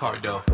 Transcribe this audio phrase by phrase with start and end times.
[0.00, 0.44] Ricardo.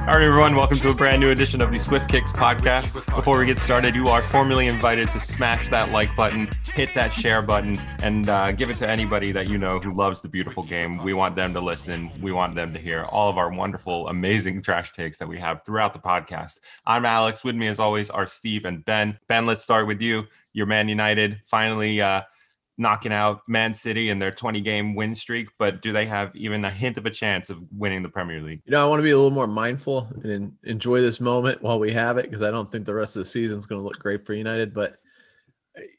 [0.00, 3.06] All right, everyone, welcome to a brand new edition of the Swift Kicks podcast.
[3.14, 7.12] Before we get started, you are formally invited to smash that like button, hit that
[7.12, 10.64] share button, and uh, give it to anybody that you know who loves the beautiful
[10.64, 11.00] game.
[11.04, 12.10] We want them to listen.
[12.20, 15.64] We want them to hear all of our wonderful, amazing trash takes that we have
[15.64, 16.58] throughout the podcast.
[16.84, 17.44] I'm Alex.
[17.44, 19.16] With me, as always, are Steve and Ben.
[19.28, 20.24] Ben, let's start with you.
[20.52, 22.22] Your Man United finally uh,
[22.78, 26.64] knocking out Man City in their 20 game win streak, but do they have even
[26.64, 28.62] a hint of a chance of winning the Premier League?
[28.64, 31.78] You know, I want to be a little more mindful and enjoy this moment while
[31.78, 33.84] we have it because I don't think the rest of the season is going to
[33.84, 34.72] look great for United.
[34.72, 34.96] But,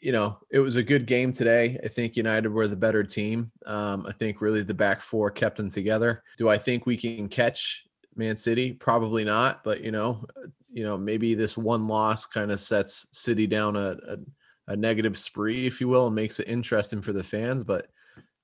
[0.01, 1.79] you know, it was a good game today.
[1.83, 3.51] I think United were the better team.
[3.65, 6.23] Um, I think really the back four kept them together.
[6.37, 7.85] Do I think we can catch
[8.15, 8.73] Man City?
[8.73, 9.63] Probably not.
[9.63, 10.25] But, you know,
[10.71, 14.17] you know, maybe this one loss kind of sets City down a, a
[14.67, 17.63] a negative spree, if you will, and makes it interesting for the fans.
[17.63, 17.87] But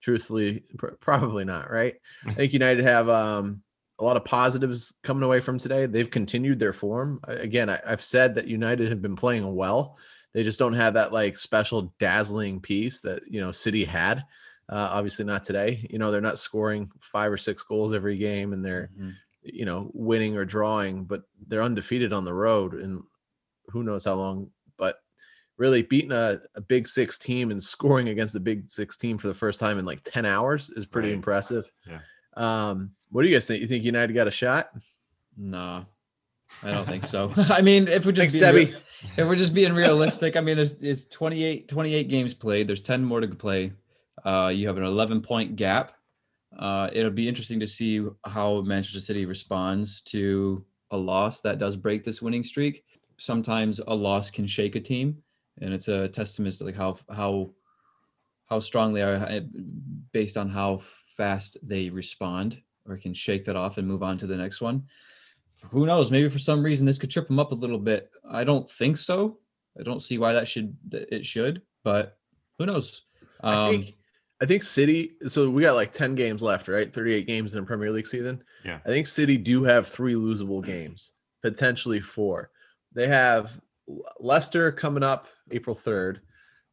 [0.01, 1.71] truthfully, pr- probably not.
[1.71, 1.95] Right?
[2.25, 3.61] I think United have um,
[3.99, 5.85] a lot of positives coming away from today.
[5.85, 7.19] They've continued their form.
[7.27, 9.97] Again, I, I've said that United have been playing well.
[10.33, 14.23] They just don't have that like special dazzling piece that you know City had.
[14.69, 15.85] Uh, obviously, not today.
[15.89, 19.09] You know, they're not scoring five or six goals every game, and they're mm-hmm.
[19.41, 23.01] you know winning or drawing, but they're undefeated on the road, and
[23.67, 24.49] who knows how long.
[25.59, 29.17] But really beating a, a big six team and scoring against a big six team
[29.17, 31.15] for the first time in like 10 hours is pretty right.
[31.15, 31.69] impressive.
[31.88, 31.99] Yeah.
[32.38, 33.61] Um, what do you guys think?
[33.61, 34.69] You think United got a shot?
[35.37, 35.85] No,
[36.63, 37.33] I don't think so.
[37.37, 38.71] I mean, if we're just Thanks, Debbie.
[38.71, 38.80] Real,
[39.17, 42.67] if we're just being realistic, I mean, there's it's 28, 28 games played.
[42.67, 43.73] There's 10 more to play.
[44.25, 45.93] Uh, you have an 11 point gap.
[46.57, 51.75] Uh, it'll be interesting to see how Manchester City responds to a loss that does
[51.75, 52.83] break this winning streak.
[53.17, 55.21] Sometimes a loss can shake a team
[55.61, 57.52] and it's a testament to like how how
[58.45, 59.42] how strong they are eh,
[60.11, 60.81] based on how
[61.15, 64.83] fast they respond or can shake that off and move on to the next one.
[65.71, 66.11] Who knows?
[66.11, 68.09] Maybe for some reason this could trip them up a little bit.
[68.30, 69.37] I don't think so.
[69.80, 72.17] I don't see why that should it should, but
[72.58, 73.03] who knows?
[73.41, 73.95] Um, I think
[74.41, 75.11] I think City.
[75.27, 76.91] So we got like ten games left, right?
[76.91, 78.41] Thirty-eight games in a Premier League season.
[78.64, 78.80] Yeah.
[78.86, 82.52] I think City do have three losable games, potentially four.
[82.93, 83.59] They have
[84.20, 86.20] Leicester coming up April 3rd,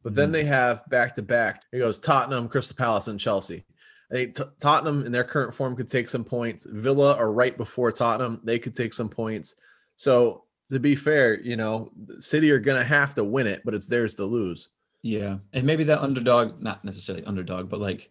[0.03, 0.33] but then mm-hmm.
[0.33, 1.63] they have back to back.
[1.71, 3.65] It goes Tottenham, Crystal Palace, and Chelsea.
[4.11, 6.65] I think T- Tottenham in their current form could take some points.
[6.69, 8.39] Villa are right before Tottenham.
[8.43, 9.55] They could take some points.
[9.97, 13.73] So to be fair, you know, City are going to have to win it, but
[13.73, 14.69] it's theirs to lose.
[15.01, 15.37] Yeah.
[15.53, 18.09] And maybe that underdog, not necessarily underdog, but like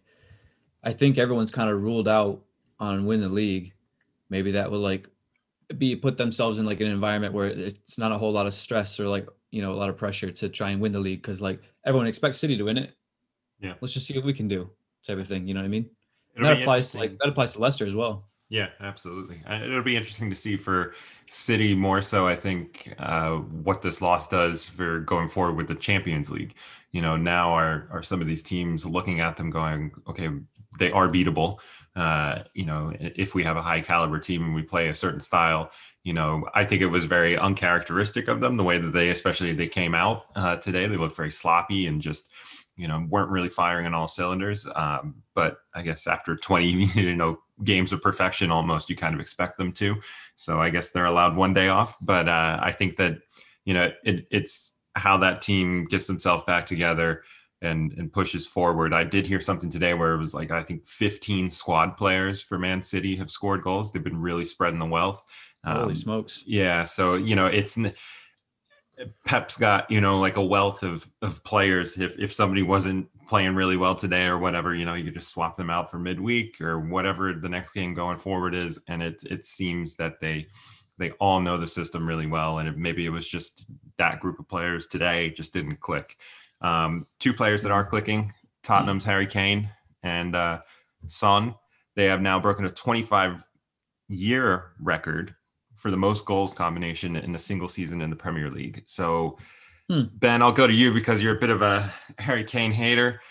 [0.83, 2.43] I think everyone's kind of ruled out
[2.79, 3.73] on win the league.
[4.29, 5.09] Maybe that will like
[5.77, 8.99] be put themselves in like an environment where it's not a whole lot of stress
[8.99, 11.41] or like you know a lot of pressure to try and win the league because
[11.41, 12.93] like everyone expects City to win it.
[13.59, 14.69] Yeah, let's just see what we can do,
[15.05, 15.47] type of thing.
[15.47, 15.89] You know what I mean?
[16.39, 18.29] that applies to like that applies to Leicester as well.
[18.49, 19.41] Yeah, absolutely.
[19.49, 20.93] It'll be interesting to see for
[21.29, 22.27] City more so.
[22.27, 26.55] I think uh, what this loss does for going forward with the Champions League.
[26.91, 30.29] You know, now are are some of these teams looking at them going, okay,
[30.79, 31.59] they are beatable.
[31.93, 35.19] Uh, you know, if we have a high caliber team and we play a certain
[35.19, 35.71] style,
[36.03, 39.51] you know, I think it was very uncharacteristic of them the way that they, especially
[39.51, 40.85] they came out uh, today.
[40.87, 42.29] They looked very sloppy and just,
[42.77, 44.65] you know, weren't really firing on all cylinders.
[44.75, 49.19] Um, but I guess after 20, you know, games of perfection, almost you kind of
[49.19, 49.95] expect them to.
[50.35, 51.97] So I guess they're allowed one day off.
[52.01, 53.19] But uh, I think that,
[53.65, 57.23] you know, it, it's how that team gets themselves back together
[57.61, 58.93] and and pushes forward.
[58.93, 62.59] I did hear something today where it was like I think 15 squad players for
[62.59, 63.91] Man City have scored goals.
[63.91, 65.23] They've been really spreading the wealth.
[65.63, 66.43] Um, Holy smokes!
[66.45, 67.77] Yeah, so you know it's
[69.25, 71.97] Pep's got you know like a wealth of of players.
[71.97, 75.57] If if somebody wasn't playing really well today or whatever, you know you just swap
[75.57, 78.79] them out for midweek or whatever the next game going forward is.
[78.87, 80.47] And it it seems that they
[80.97, 83.67] they all know the system really well, and it, maybe it was just
[83.97, 86.17] that group of players today just didn't click.
[86.61, 88.33] Um, two players that are clicking
[88.63, 89.69] Tottenham's Harry Kane
[90.03, 90.59] and uh,
[91.07, 91.55] Son.
[91.95, 93.45] They have now broken a 25
[94.09, 95.35] year record
[95.77, 98.83] for the most goals combination in a single season in the Premier League.
[98.87, 99.37] So,
[99.89, 100.03] hmm.
[100.13, 103.21] Ben, I'll go to you because you're a bit of a Harry Kane hater.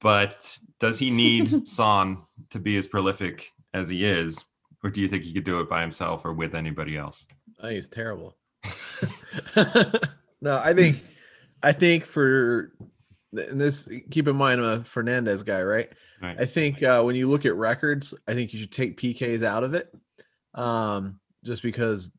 [0.00, 2.18] But does he need Son
[2.50, 4.44] to be as prolific as he is?
[4.82, 7.26] Or do you think he could do it by himself or with anybody else?
[7.60, 8.36] I think he's terrible.
[10.40, 11.04] no, I think
[11.62, 12.72] I think for
[13.32, 15.90] and this keep in mind I'm a Fernandes guy, right?
[16.20, 16.40] right.
[16.40, 19.62] I think uh, when you look at records, I think you should take PKs out
[19.62, 19.94] of it.
[20.54, 22.12] Um, just because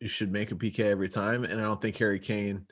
[0.00, 1.44] you should make a PK every time.
[1.44, 2.62] And I don't think Harry Kane's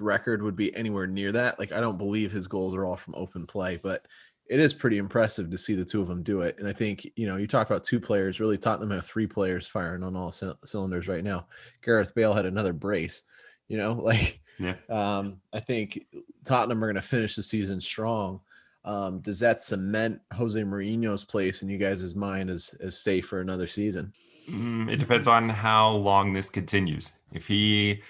[0.00, 1.58] record would be anywhere near that.
[1.58, 4.06] Like I don't believe his goals are all from open play, but
[4.48, 6.56] it is pretty impressive to see the two of them do it.
[6.58, 9.66] And I think, you know, you talk about two players, really Tottenham have three players
[9.68, 11.46] firing on all c- cylinders right now.
[11.82, 13.22] Gareth Bale had another brace,
[13.68, 14.74] you know, like, Yeah.
[14.90, 16.04] um, I think
[16.44, 18.40] Tottenham are going to finish the season strong.
[18.84, 23.40] Um, does that cement Jose Mourinho's place in you guys' mind as, as safe for
[23.40, 24.12] another season?
[24.48, 27.12] Mm, it depends on how long this continues.
[27.32, 28.02] If he,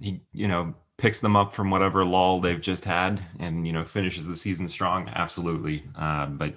[0.00, 3.84] he, you know, picks them up from whatever lull they've just had, and you know,
[3.84, 5.84] finishes the season strong, absolutely.
[5.96, 6.54] Uh, but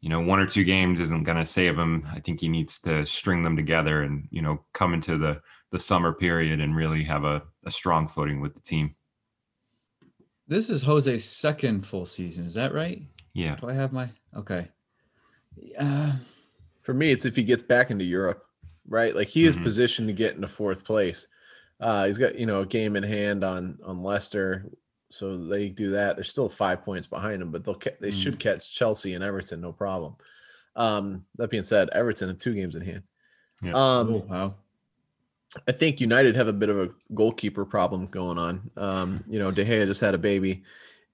[0.00, 2.06] you know, one or two games isn't going to save him.
[2.12, 5.40] I think he needs to string them together and you know, come into the
[5.70, 8.94] the summer period and really have a, a strong footing with the team.
[10.48, 12.44] This is Jose's second full season.
[12.44, 13.00] Is that right?
[13.32, 13.56] Yeah.
[13.56, 14.68] Do I have my okay?
[15.78, 16.12] Uh,
[16.82, 18.44] For me, it's if he gets back into Europe,
[18.88, 19.14] right?
[19.14, 19.62] Like he is Mhm.
[19.62, 21.26] positioned to get into fourth place.
[21.80, 24.66] Uh, he's got you know a game in hand on on Leicester,
[25.10, 26.16] so they do that.
[26.16, 29.60] They're still five points behind him, but they'll ca- they should catch Chelsea and Everton,
[29.60, 30.14] no problem.
[30.76, 33.02] Um, that being said, Everton have two games in hand.
[33.62, 33.72] Yeah.
[33.72, 34.54] Um, oh wow.
[35.68, 38.70] I think United have a bit of a goalkeeper problem going on.
[38.78, 40.62] Um, you know, De Gea just had a baby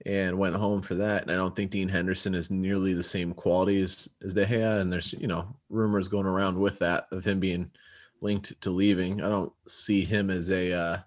[0.05, 1.23] and went home for that.
[1.23, 4.79] And I don't think Dean Henderson is nearly the same quality as, as De Gea.
[4.79, 7.69] And there's, you know, rumors going around with that of him being
[8.21, 9.21] linked to leaving.
[9.21, 10.97] I don't see him as a uh,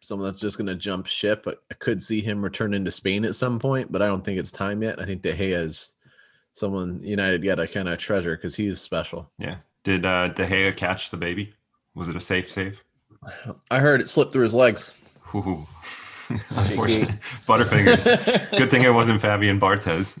[0.00, 1.42] someone that's just going to jump ship.
[1.44, 4.38] But I could see him returning to Spain at some point, but I don't think
[4.38, 5.00] it's time yet.
[5.00, 5.94] I think De Gea is
[6.52, 9.30] someone United got to kind of treasure because he's special.
[9.38, 9.56] Yeah.
[9.84, 11.54] Did uh, De Gea catch the baby?
[11.94, 12.82] Was it a safe save?
[13.70, 14.94] I heard it slipped through his legs.
[15.34, 15.66] Ooh.
[16.30, 17.10] Unfortunate.
[17.46, 18.56] Butterfingers.
[18.56, 20.16] Good thing it wasn't Fabien Barthez.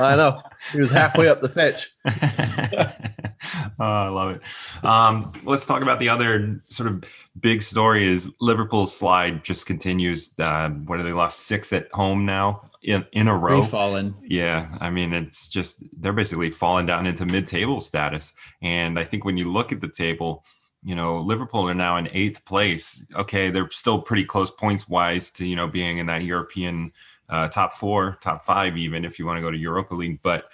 [0.00, 0.42] I know.
[0.72, 1.90] He was halfway up the pitch.
[2.06, 4.84] oh, I love it.
[4.84, 7.04] Um, let's talk about the other sort of
[7.40, 10.34] big story is Liverpool's slide just continues.
[10.38, 13.62] Uh, what are they lost six at home now in, in a row?
[13.62, 14.14] Fallen.
[14.22, 18.34] Yeah, I mean it's just they're basically falling down into mid-table status.
[18.62, 20.44] And I think when you look at the table,
[20.86, 23.04] you know, Liverpool are now in eighth place.
[23.12, 26.92] Okay, they're still pretty close points wise to you know being in that European
[27.28, 30.22] uh, top four, top five, even if you want to go to Europa League.
[30.22, 30.44] But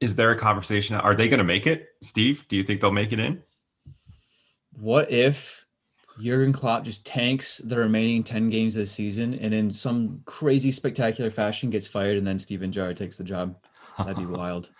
[0.00, 0.96] is there a conversation?
[0.96, 2.48] Are they going to make it, Steve?
[2.48, 3.42] Do you think they'll make it in?
[4.72, 5.66] What if
[6.18, 11.30] Jurgen Klopp just tanks the remaining 10 games this season and in some crazy spectacular
[11.30, 13.54] fashion gets fired and then Steven Gerrard takes the job?
[13.98, 14.70] That'd be wild.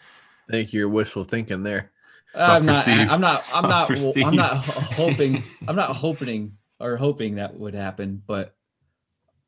[0.50, 1.90] Thank you're wishful thinking there.
[2.34, 3.10] Sup I'm not, Steve.
[3.10, 7.74] I'm not, I'm Sup not, I'm not hoping, I'm not hoping or hoping that would
[7.74, 8.22] happen.
[8.26, 8.54] But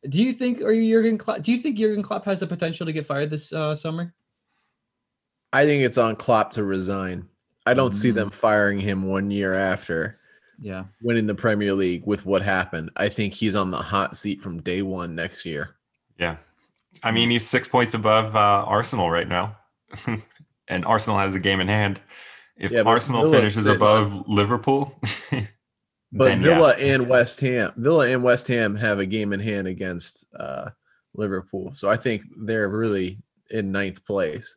[0.08, 2.86] do you think, are you Jurgen Klopp, do you think Jurgen Klopp has the potential
[2.86, 4.14] to get fired this uh, summer?
[5.52, 7.26] I think it's on Klopp to resign.
[7.66, 8.14] I don't see Mm.
[8.14, 10.18] them firing him one year after
[10.58, 10.84] Yeah.
[11.02, 12.90] winning the Premier League with what happened.
[12.96, 15.76] I think he's on the hot seat from day one next year.
[16.18, 16.36] Yeah.
[17.02, 19.56] I mean, he's six points above uh, Arsenal right now.
[20.68, 22.00] and Arsenal has a game in hand.
[22.58, 25.00] If Yeah, Arsenal Villa's finishes above Liverpool,
[26.10, 26.54] But then yeah.
[26.54, 30.70] Villa and West Ham, Villa and West Ham have a game in hand against uh,
[31.14, 31.72] Liverpool.
[31.74, 33.18] So I think they're really
[33.50, 34.56] in ninth place.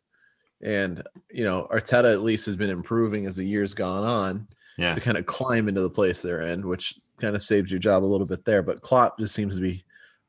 [0.62, 4.48] And you know, Arteta at least has been improving as the years gone on.
[4.78, 4.94] Yeah.
[4.94, 8.02] to kind of climb into the place they're in, which kind of saves your job
[8.02, 8.62] a little bit there.
[8.62, 9.84] But Klopp just seems to be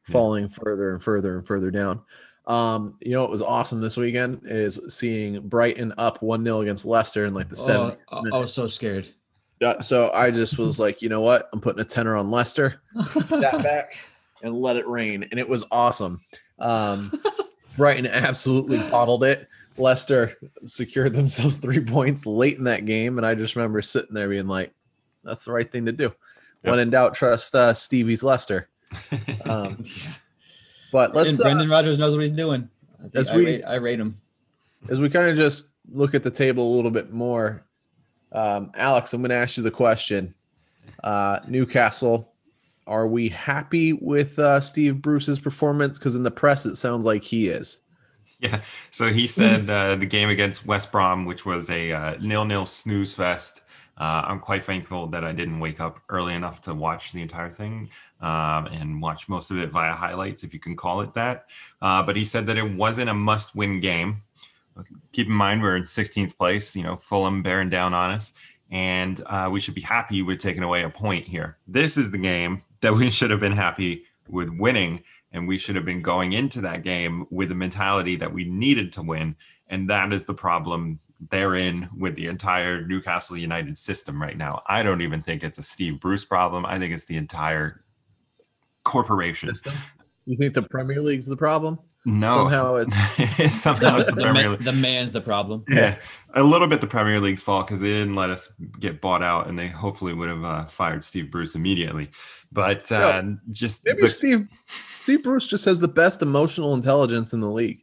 [0.10, 0.12] Yeah.
[0.12, 2.02] falling further and further and further down.
[2.46, 6.86] Um, you know what was awesome this weekend is seeing Brighton up 1 0 against
[6.86, 7.98] Leicester in like the Oh, seventh.
[8.10, 9.08] I, I was so scared.
[9.64, 11.48] Uh, So I just was like, you know what?
[11.54, 13.96] I'm putting a tenner on Leicester, that back,
[14.42, 15.24] and let it rain.
[15.32, 16.20] And it was awesome.
[16.60, 17.12] Um,
[17.78, 19.48] Brighton absolutely bottled it.
[19.78, 24.28] Leicester secured themselves three points late in that game, and I just remember sitting there
[24.30, 24.74] being like,
[25.24, 26.14] "That's the right thing to do."
[26.62, 28.68] When in doubt, trust uh, Stevie's Leicester.
[29.46, 30.14] Um, yeah.
[30.94, 32.70] But let's and uh, Brendan Rodgers knows what he's doing.
[33.04, 34.18] I, as I, we- rate, I rate him.
[34.88, 37.66] as we kind of just look at the table a little bit more,
[38.32, 40.34] um, Alex, I'm going to ask you the question:
[41.04, 42.32] uh, Newcastle,
[42.88, 45.98] are we happy with uh, Steve Bruce's performance?
[45.98, 47.80] Because in the press, it sounds like he is.
[48.40, 48.62] Yeah.
[48.92, 53.14] So he said uh, the game against West Brom, which was a uh, nil-nil snooze
[53.14, 53.62] fest.
[53.98, 57.52] Uh, I'm quite thankful that I didn't wake up early enough to watch the entire
[57.52, 57.90] thing
[58.22, 61.46] um, and watch most of it via highlights, if you can call it that.
[61.82, 64.22] Uh, but he said that it wasn't a must-win game.
[65.12, 66.76] Keep in mind we're in 16th place.
[66.76, 68.34] You know, Fulham bearing down on us,
[68.72, 71.58] and uh, we should be happy with taking away a point here.
[71.68, 75.76] This is the game that we should have been happy with winning and we should
[75.76, 79.36] have been going into that game with the mentality that we needed to win
[79.68, 81.00] and that is the problem
[81.30, 84.62] they're in with the entire Newcastle United system right now.
[84.68, 86.66] I don't even think it's a Steve Bruce problem.
[86.66, 87.84] I think it's the entire
[88.84, 89.50] corporation.
[89.50, 89.74] System.
[90.26, 91.80] You think the Premier League's the problem?
[92.06, 92.76] No, Somehow
[93.38, 94.64] it's somehow it's the the, Premier man- League.
[94.64, 95.64] the man's the problem.
[95.70, 95.96] Yeah,
[96.36, 99.48] a little bit the Premier League's fault because they didn't let us get bought out,
[99.48, 102.10] and they hopefully would have uh, fired Steve Bruce immediately.
[102.52, 104.48] But uh, just maybe the- Steve
[105.00, 107.80] Steve Bruce just has the best emotional intelligence in the league.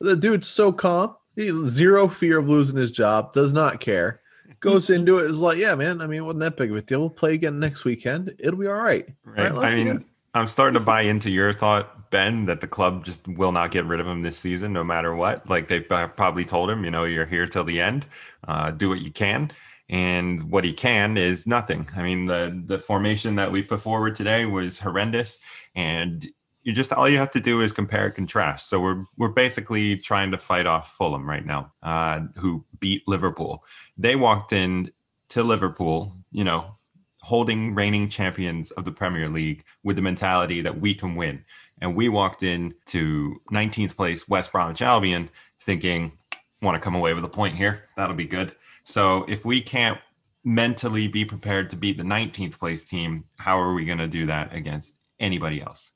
[0.00, 1.16] The dude's so calm.
[1.36, 3.32] He's zero fear of losing his job.
[3.32, 4.20] Does not care.
[4.60, 6.00] Goes into it is like, yeah, man.
[6.00, 7.00] I mean, it wasn't that big of a deal.
[7.00, 8.34] We'll play again next weekend.
[8.38, 9.06] It'll be all right.
[9.24, 9.52] Right.
[9.52, 10.06] Right, I mean, Lafayette?
[10.34, 13.84] I'm starting to buy into your thought, Ben, that the club just will not get
[13.84, 15.48] rid of him this season, no matter what.
[15.48, 18.06] Like they've probably told him, you know, you're here till the end.
[18.46, 19.52] Uh, do what you can,
[19.88, 21.88] and what he can is nothing.
[21.96, 25.38] I mean, the the formation that we put forward today was horrendous,
[25.76, 26.26] and
[26.64, 28.68] you just all you have to do is compare and contrast.
[28.68, 33.64] So we're we're basically trying to fight off Fulham right now, uh, who beat Liverpool.
[33.96, 34.90] They walked in
[35.28, 36.74] to Liverpool, you know,
[37.20, 41.44] holding reigning champions of the Premier League with the mentality that we can win.
[41.80, 45.28] And we walked in to 19th place West Bromwich Albion
[45.60, 46.12] thinking,
[46.62, 47.88] want to come away with a point here.
[47.96, 48.54] That'll be good.
[48.84, 49.98] So if we can't
[50.44, 54.26] mentally be prepared to beat the 19th place team, how are we going to do
[54.26, 55.92] that against anybody else?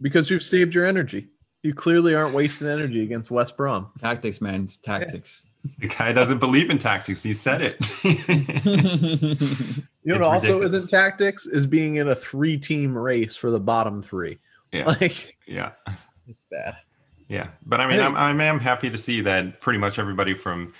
[0.00, 1.28] Because you've saved your energy.
[1.62, 3.90] You clearly aren't wasting energy against West Brom.
[4.00, 4.62] Tactics, man.
[4.64, 5.44] It's tactics.
[5.80, 7.22] The guy doesn't believe in tactics.
[7.22, 7.90] He said it.
[10.04, 10.72] You know It's what also ridiculous.
[10.72, 14.38] isn't tactics is being in a three-team race for the bottom three.
[14.72, 14.84] yeah.
[15.00, 15.72] Like Yeah.
[16.26, 16.76] it's bad.
[17.28, 20.32] Yeah, but I mean, I I'm, I am happy to see that pretty much everybody
[20.32, 20.72] from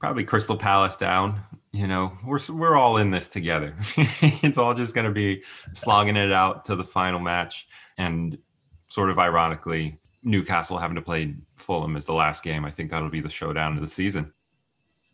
[0.00, 1.42] probably Crystal Palace down,
[1.72, 3.74] you know, we're we're all in this together.
[4.22, 5.42] it's all just going to be
[5.74, 7.66] slogging it out to the final match,
[7.98, 8.38] and
[8.86, 12.64] sort of ironically, Newcastle having to play Fulham as the last game.
[12.64, 14.32] I think that'll be the showdown of the season.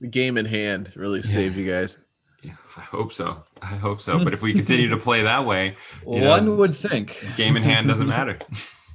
[0.00, 2.06] The game in hand really saved you guys.
[2.42, 3.44] Yeah, I hope so.
[3.60, 4.22] I hope so.
[4.24, 7.22] But if we continue to play that way, You know, One would think.
[7.36, 8.38] game in hand doesn't matter.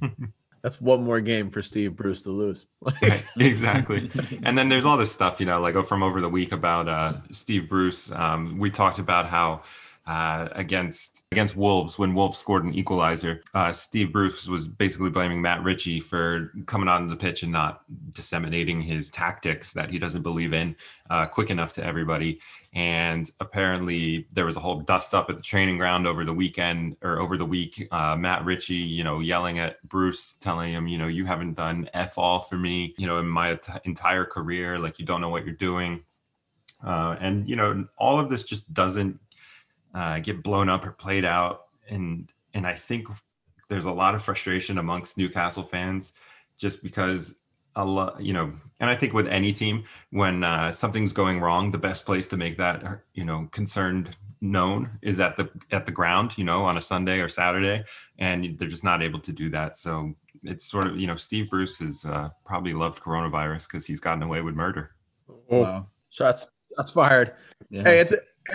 [0.62, 2.66] That's one more game for Steve Bruce to lose.
[3.00, 4.10] Right, exactly.
[4.42, 6.88] and then there's all this stuff, you know, like oh, from over the week about
[6.88, 8.10] uh, Steve Bruce.
[8.10, 9.62] Um, we talked about how
[10.06, 15.42] uh, against against Wolves when Wolves scored an equalizer, uh, Steve Bruce was basically blaming
[15.42, 20.22] Matt Ritchie for coming onto the pitch and not disseminating his tactics that he doesn't
[20.22, 20.76] believe in
[21.10, 22.40] uh, quick enough to everybody.
[22.72, 26.96] And apparently, there was a whole dust up at the training ground over the weekend
[27.02, 27.88] or over the week.
[27.90, 31.90] Uh, Matt Ritchie, you know, yelling at Bruce, telling him, you know, you haven't done
[31.94, 34.78] f all for me, you know, in my ent- entire career.
[34.78, 36.04] Like you don't know what you're doing.
[36.84, 39.18] Uh, and you know, all of this just doesn't
[39.96, 41.64] uh, get blown up or played out.
[41.88, 43.08] And and I think
[43.68, 46.12] there's a lot of frustration amongst Newcastle fans
[46.56, 47.34] just because
[47.74, 51.70] a lot, you know, and I think with any team, when uh, something's going wrong,
[51.70, 55.92] the best place to make that, you know, concerned known is at the at the
[55.92, 57.84] ground, you know, on a Sunday or Saturday,
[58.18, 59.76] and they're just not able to do that.
[59.76, 64.00] So it's sort of, you know, Steve Bruce has uh, probably loved coronavirus because he's
[64.00, 64.92] gotten away with murder.
[65.50, 65.86] oh, Wow.
[66.10, 67.34] shots shots fired.
[67.70, 67.82] Yeah.
[67.82, 68.00] Hey,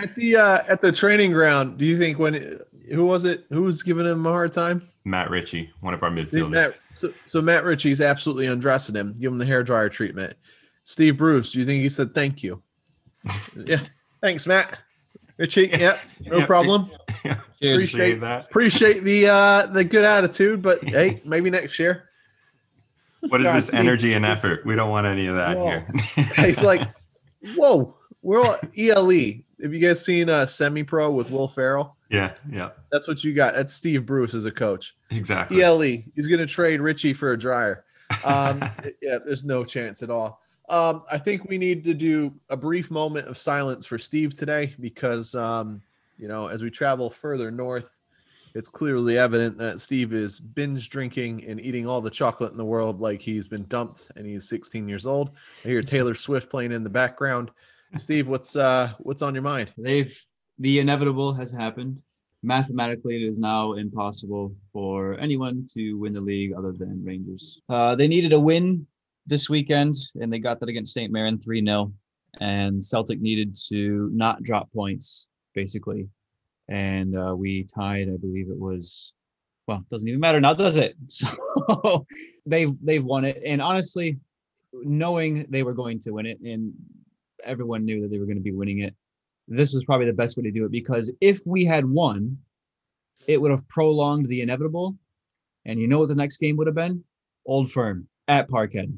[0.00, 3.44] the at the uh, at the training ground, do you think when who was it?
[3.50, 4.88] Who was giving him a hard time?
[5.04, 6.50] Matt Ritchie, one of our midfielders.
[6.50, 10.36] Matt, so, so Matt Ritchie's absolutely undressing him, give him the hair dryer treatment.
[10.84, 12.62] Steve Bruce, do you think he said thank you?
[13.66, 13.80] yeah,
[14.20, 14.78] thanks, Matt.
[15.38, 16.46] Ritchie, yep, no Yeah.
[16.46, 16.90] problem.
[17.24, 17.84] Cheers.
[17.84, 18.44] Appreciate that.
[18.46, 22.08] Appreciate the uh the good attitude, but hey, maybe next year.
[23.20, 24.64] What is God, this Steve- energy and effort?
[24.66, 25.68] We don't want any of that Whoa.
[25.68, 25.86] here.
[26.46, 26.82] He's like,
[27.56, 29.10] whoa, we're all ELE.
[29.62, 31.96] Have you guys seen uh semi pro with Will Ferrell?
[32.10, 33.54] yeah, yeah, That's what you got.
[33.54, 34.96] That's Steve Bruce as a coach.
[35.10, 35.62] exactly.
[35.62, 36.02] ELE.
[36.14, 37.84] He's going to trade Ritchie for a dryer.
[38.24, 38.60] Um,
[39.02, 40.40] yeah, there's no chance at all.
[40.68, 44.74] Um, I think we need to do a brief moment of silence for Steve today
[44.80, 45.82] because, um,
[46.18, 47.96] you know, as we travel further north,
[48.54, 52.64] it's clearly evident that Steve is binge drinking and eating all the chocolate in the
[52.64, 55.30] world like he's been dumped and he's 16 years old.
[55.64, 57.50] I hear Taylor Swift playing in the background.
[57.98, 59.72] Steve, what's uh what's on your mind?
[59.76, 60.18] They've
[60.58, 62.00] the inevitable has happened.
[62.42, 67.60] Mathematically, it is now impossible for anyone to win the league other than Rangers.
[67.68, 68.86] Uh, they needed a win
[69.26, 71.12] this weekend, and they got that against St.
[71.12, 71.92] Mirren 3 0.
[72.40, 76.08] And Celtic needed to not drop points, basically.
[76.68, 79.12] And uh, we tied, I believe it was,
[79.68, 80.96] well, doesn't even matter now, does it?
[81.08, 82.06] So
[82.44, 83.40] they've they've won it.
[83.46, 84.18] And honestly,
[84.72, 86.72] knowing they were going to win it, and
[87.44, 88.94] everyone knew that they were going to be winning it,
[89.48, 92.38] this was probably the best way to do it because if we had won,
[93.26, 94.96] it would have prolonged the inevitable.
[95.64, 97.04] And you know what the next game would have been?
[97.46, 98.96] Old Firm at Parkhead.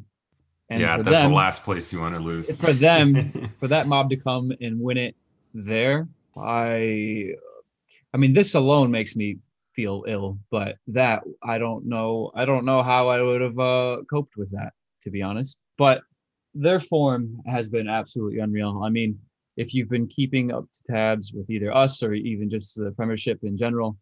[0.71, 2.55] And yeah, that's them, the last place you want to lose.
[2.57, 5.15] for them, for that mob to come and win it
[5.53, 7.33] there, I,
[8.13, 9.39] I mean, this alone makes me
[9.75, 10.39] feel ill.
[10.51, 12.33] But that I don't know.
[12.35, 14.73] I don't know how I would have uh, coped with that,
[15.03, 15.61] to be honest.
[15.77, 16.03] But
[16.55, 18.83] their form has been absolutely unreal.
[18.85, 19.19] I mean,
[19.57, 23.41] if you've been keeping up to tabs with either us or even just the Premiership
[23.43, 23.97] in general,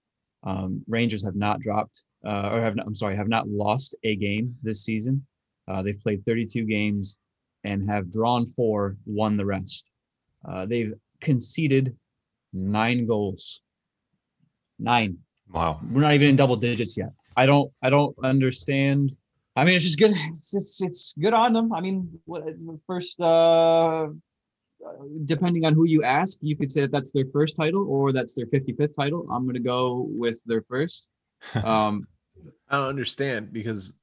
[0.44, 4.16] um, Rangers have not dropped uh, or have not, I'm sorry, have not lost a
[4.16, 5.25] game this season.
[5.68, 7.18] Uh, they've played 32 games
[7.64, 9.85] and have drawn four, won the rest.
[10.49, 11.97] Uh, they've conceded
[12.52, 13.61] nine goals.
[14.78, 15.18] Nine.
[15.52, 15.80] Wow.
[15.90, 17.11] We're not even in double digits yet.
[17.37, 17.71] I don't.
[17.82, 19.12] I don't understand.
[19.54, 20.12] I mean, it's just good.
[20.35, 21.73] It's it's, it's good on them.
[21.73, 22.44] I mean, what
[22.87, 23.21] first?
[23.21, 24.09] uh
[25.25, 28.35] Depending on who you ask, you could say that that's their first title or that's
[28.35, 29.28] their 55th title.
[29.30, 31.09] I'm going to go with their first.
[31.64, 32.02] Um,
[32.68, 33.94] I don't understand because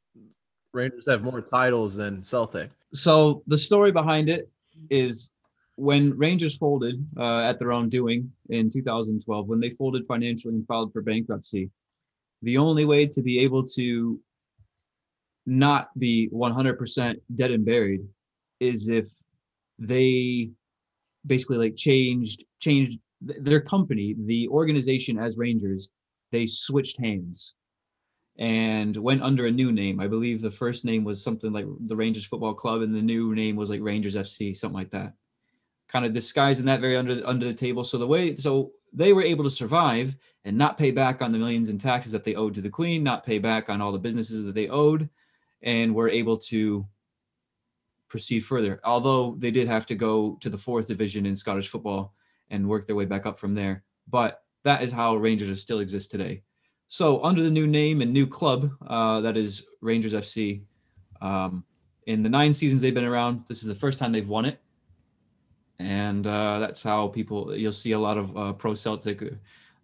[0.74, 2.70] Rangers have more titles than Celtic.
[2.94, 4.50] so the story behind it
[4.90, 5.32] is
[5.76, 10.68] when Rangers folded uh, at their own doing in 2012, when they folded financially and
[10.68, 11.70] filed for bankruptcy,
[12.42, 14.20] the only way to be able to
[15.50, 18.02] not be 100% dead and buried
[18.60, 19.10] is if
[19.78, 20.52] they
[21.26, 25.90] basically like changed changed their company, the organization as Rangers,
[26.32, 27.56] they switched hands
[28.38, 30.00] and went under a new name.
[30.00, 33.36] I believe the first name was something like the Rangers Football Club, and the new
[33.36, 35.14] name was like Rangers FC, something like that.
[35.90, 37.84] Kind of disguising that very under under the table.
[37.84, 40.16] So the way so they were able to survive
[40.46, 43.04] and not pay back on the millions in taxes that they owed to the Queen,
[43.04, 45.10] not pay back on all the businesses that they owed,
[45.62, 46.86] and were able to
[48.08, 48.80] proceed further.
[48.84, 52.14] Although they did have to go to the fourth division in Scottish football
[52.50, 53.84] and work their way back up from there.
[54.08, 56.44] But that is how Rangers still exist today.
[56.88, 60.64] So under the new name and new club, uh, that is Rangers FC.
[61.22, 61.64] Um,
[62.08, 64.60] in the nine seasons they've been around, this is the first time they've won it,
[65.78, 69.22] and uh, that's how people you'll see a lot of uh, pro Celtic,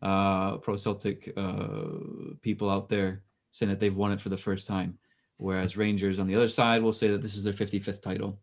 [0.02, 3.22] uh, pro Celtic uh, people out there
[3.52, 4.98] saying that they've won it for the first time,
[5.38, 8.40] whereas Rangers on the other side will say that this is their 55th title.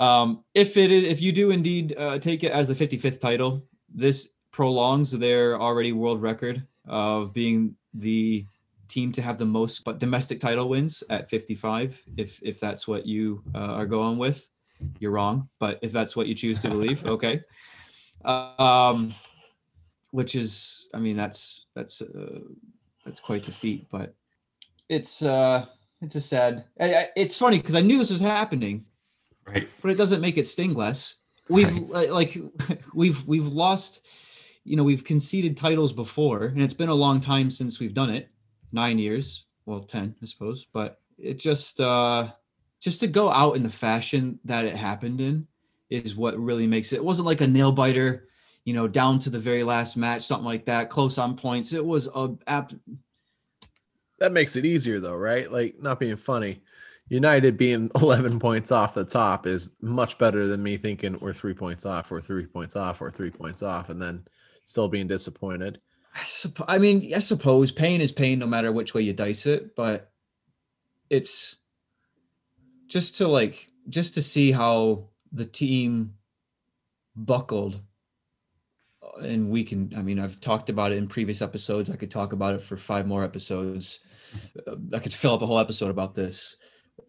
[0.00, 3.62] Um, if it is, if you do indeed uh, take it as the 55th title,
[3.94, 8.46] this prolongs their already world record of being the
[8.88, 13.06] team to have the most but domestic title wins at 55 if if that's what
[13.06, 14.48] you uh, are going with
[14.98, 15.48] you're wrong.
[15.58, 17.40] But if that's what you choose to believe okay.
[18.24, 19.14] Um
[20.14, 22.38] which is i mean that's that's uh,
[23.04, 24.14] that's quite the feat but
[24.88, 25.66] it's uh
[26.04, 28.84] it's a sad I, I, it's funny because i knew this was happening
[29.46, 29.68] Right.
[29.82, 31.16] but it doesn't make it sting less.
[31.48, 32.38] We've li- like
[32.94, 34.06] we've we've lost,
[34.64, 38.10] you know, we've conceded titles before, and it's been a long time since we've done
[38.10, 38.30] it.
[38.72, 40.66] Nine years, well, ten, I suppose.
[40.72, 42.30] But it just uh
[42.80, 45.46] just to go out in the fashion that it happened in
[45.90, 46.96] is what really makes it.
[46.96, 48.28] It wasn't like a nail biter,
[48.64, 51.74] you know, down to the very last match, something like that, close on points.
[51.74, 52.30] It was a.
[54.24, 55.52] That makes it easier though, right?
[55.52, 56.62] Like not being funny.
[57.10, 61.52] United being 11 points off the top is much better than me thinking we're three
[61.52, 64.24] points off, or three points off, or three points off, and then
[64.64, 65.78] still being disappointed.
[66.14, 69.44] I, suppo- I mean, I suppose pain is pain no matter which way you dice
[69.44, 70.10] it, but
[71.10, 71.56] it's
[72.86, 76.14] just to like just to see how the team
[77.14, 77.78] buckled
[79.20, 82.32] and we can i mean i've talked about it in previous episodes i could talk
[82.32, 84.00] about it for five more episodes
[84.92, 86.56] i could fill up a whole episode about this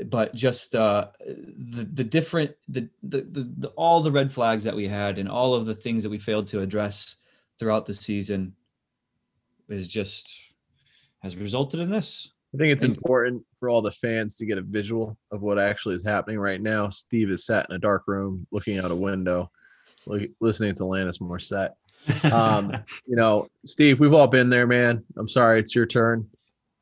[0.06, 4.76] but just uh the the different the, the the the all the red flags that
[4.76, 7.18] we had and all of the things that we failed to address
[7.60, 8.54] throughout the season
[9.70, 10.34] is just
[11.20, 14.62] has resulted in this I think it's important for all the fans to get a
[14.62, 16.90] visual of what actually is happening right now.
[16.90, 19.52] Steve is sat in a dark room looking out a window,
[20.40, 21.72] listening to Alanis Morissette.
[22.32, 22.72] Um,
[23.06, 25.04] you know, Steve, we've all been there, man.
[25.18, 26.30] I'm sorry, it's your turn.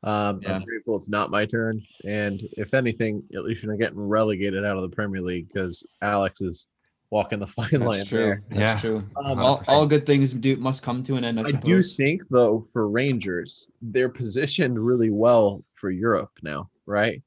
[0.04, 0.56] Um, Yeah.
[0.56, 1.82] I'm grateful it's not my turn.
[2.04, 6.40] And if anything, at least you're getting relegated out of the Premier League because Alex
[6.40, 6.68] is
[7.10, 8.42] walking the fine line that's true there.
[8.50, 8.76] that's Yeah.
[8.90, 11.80] true Um, all, all good things do must come to an end i, I do
[11.82, 17.22] suppose think though for Rangers, they're positioned really well for Europe now, right?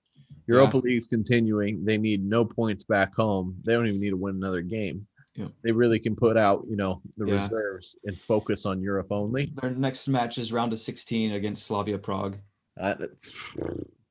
[0.48, 1.84] Europa League's continuing.
[1.84, 3.56] They need no points back home.
[3.66, 5.06] They don't even need to win another game.
[5.36, 5.48] Yeah.
[5.64, 7.34] They really can put out, you know, the Yeah.
[7.34, 9.52] reserves and focus on Europe only.
[9.62, 12.38] their next match is round of 16 against slavia prague
[12.80, 13.10] Uh, of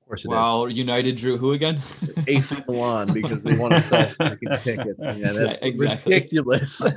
[0.07, 0.31] course it is.
[0.31, 1.81] wow united drew who again
[2.27, 5.05] AC Milan because they want to sell freaking tickets.
[5.05, 6.13] Man, that's Exactly.
[6.15, 6.83] ridiculous.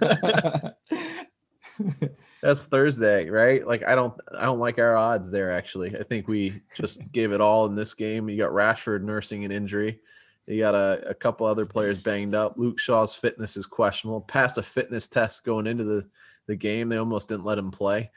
[2.42, 3.66] That's Thursday, right?
[3.66, 5.98] Like I don't I don't like our odds there actually.
[5.98, 8.30] I think we just gave it all in this game.
[8.30, 10.00] You got Rashford nursing an injury.
[10.48, 12.56] You got a, a couple other players banged up.
[12.58, 14.22] Luke Shaw's fitness is questionable.
[14.22, 16.08] Passed a fitness test going into the,
[16.48, 16.90] the game.
[16.90, 18.10] They almost didn't let him play.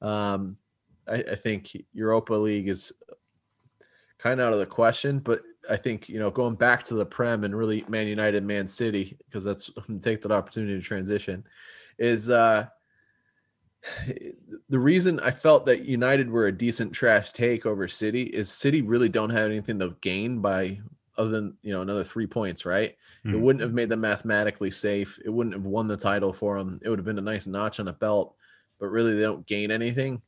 [0.00, 0.56] Um,
[1.08, 2.92] I, I think Europa League is
[4.18, 7.06] kind of out of the question, but I think you know going back to the
[7.06, 11.44] Prem and really Man United, Man City, because that's take that opportunity to transition,
[11.98, 12.66] is uh
[14.68, 18.82] the reason I felt that United were a decent trash take over City is City
[18.82, 20.80] really don't have anything to gain by
[21.16, 22.90] other than you know another three points, right?
[22.90, 22.96] It
[23.30, 23.40] Hmm.
[23.40, 25.18] wouldn't have made them mathematically safe.
[25.24, 26.80] It wouldn't have won the title for them.
[26.82, 28.36] It would have been a nice notch on a belt,
[28.80, 30.20] but really they don't gain anything.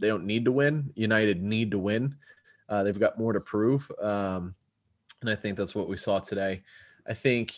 [0.00, 0.90] They don't need to win.
[0.94, 2.16] United need to win.
[2.68, 4.54] Uh, they've got more to prove, um,
[5.20, 6.62] and I think that's what we saw today.
[7.06, 7.54] I think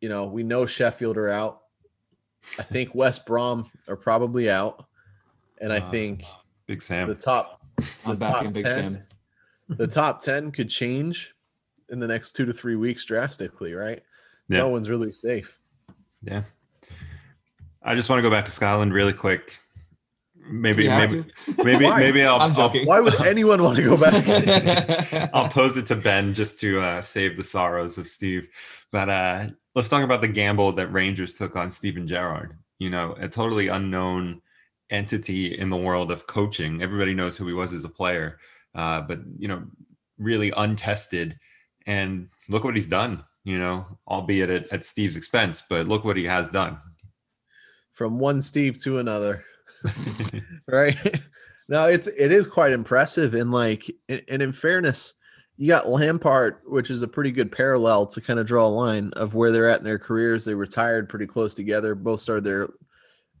[0.00, 1.62] you know we know Sheffield are out.
[2.58, 4.86] I think West Brom are probably out,
[5.60, 6.24] and I Uh, think
[6.66, 7.08] Big Sam.
[7.08, 7.62] the top
[8.04, 9.02] I'm the back top in Big 10 Sam.
[9.76, 11.34] the top 10 could change
[11.90, 14.02] in the next two to three weeks drastically, right?
[14.48, 14.58] Yeah.
[14.58, 15.58] No one's really safe.
[16.22, 16.42] Yeah.
[17.82, 19.58] I just want to go back to Scotland really quick.
[20.50, 21.24] Maybe, you have maybe,
[21.64, 22.00] maybe, Why?
[22.00, 22.70] maybe I'll, I'm I'll.
[22.84, 25.30] Why would anyone want to go back?
[25.34, 28.48] I'll pose it to Ben just to uh, save the sorrows of Steve.
[28.90, 32.56] But uh, let's talk about the gamble that Rangers took on Steven Gerrard.
[32.78, 34.40] You know, a totally unknown
[34.90, 36.82] entity in the world of coaching.
[36.82, 38.38] Everybody knows who he was as a player,
[38.74, 39.64] uh, but you know,
[40.18, 41.38] really untested.
[41.86, 43.24] And look what he's done.
[43.44, 46.78] You know, albeit at, at Steve's expense, but look what he has done.
[47.92, 49.44] From one Steve to another,
[50.66, 50.96] right?
[51.68, 53.34] no, it's it is quite impressive.
[53.34, 55.14] And like, and, and in fairness,
[55.56, 59.10] you got Lampard, which is a pretty good parallel to kind of draw a line
[59.14, 60.44] of where they're at in their careers.
[60.44, 61.94] They retired pretty close together.
[61.94, 62.68] Both started their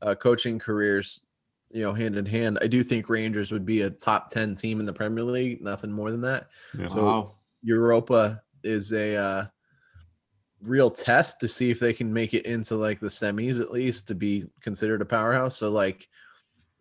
[0.02, 1.22] uh, coaching careers,
[1.72, 2.58] you know, hand in hand.
[2.60, 5.62] I do think Rangers would be a top ten team in the Premier League.
[5.62, 6.48] Nothing more than that.
[6.78, 6.88] Yeah.
[6.88, 7.34] So- wow.
[7.62, 9.44] Europa is a uh,
[10.62, 14.08] real test to see if they can make it into like the semis at least
[14.08, 15.56] to be considered a powerhouse.
[15.56, 16.08] So like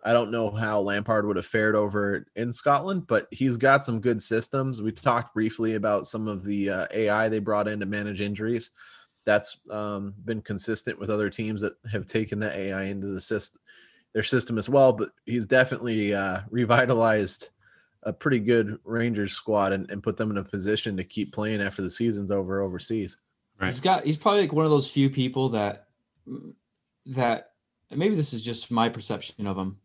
[0.07, 3.99] I don't know how Lampard would have fared over in Scotland, but he's got some
[3.99, 4.81] good systems.
[4.81, 8.71] We talked briefly about some of the uh, AI they brought in to manage injuries.
[9.25, 13.61] That's um, been consistent with other teams that have taken that AI into the system,
[14.13, 14.93] their system as well.
[14.93, 17.49] But he's definitely uh, revitalized
[18.03, 21.61] a pretty good Rangers squad and, and put them in a position to keep playing
[21.61, 23.17] after the season's over overseas.
[23.59, 23.67] Right.
[23.67, 24.05] He's got.
[24.05, 25.87] He's probably like one of those few people that
[27.07, 27.51] that
[27.93, 29.77] maybe this is just my perception of him,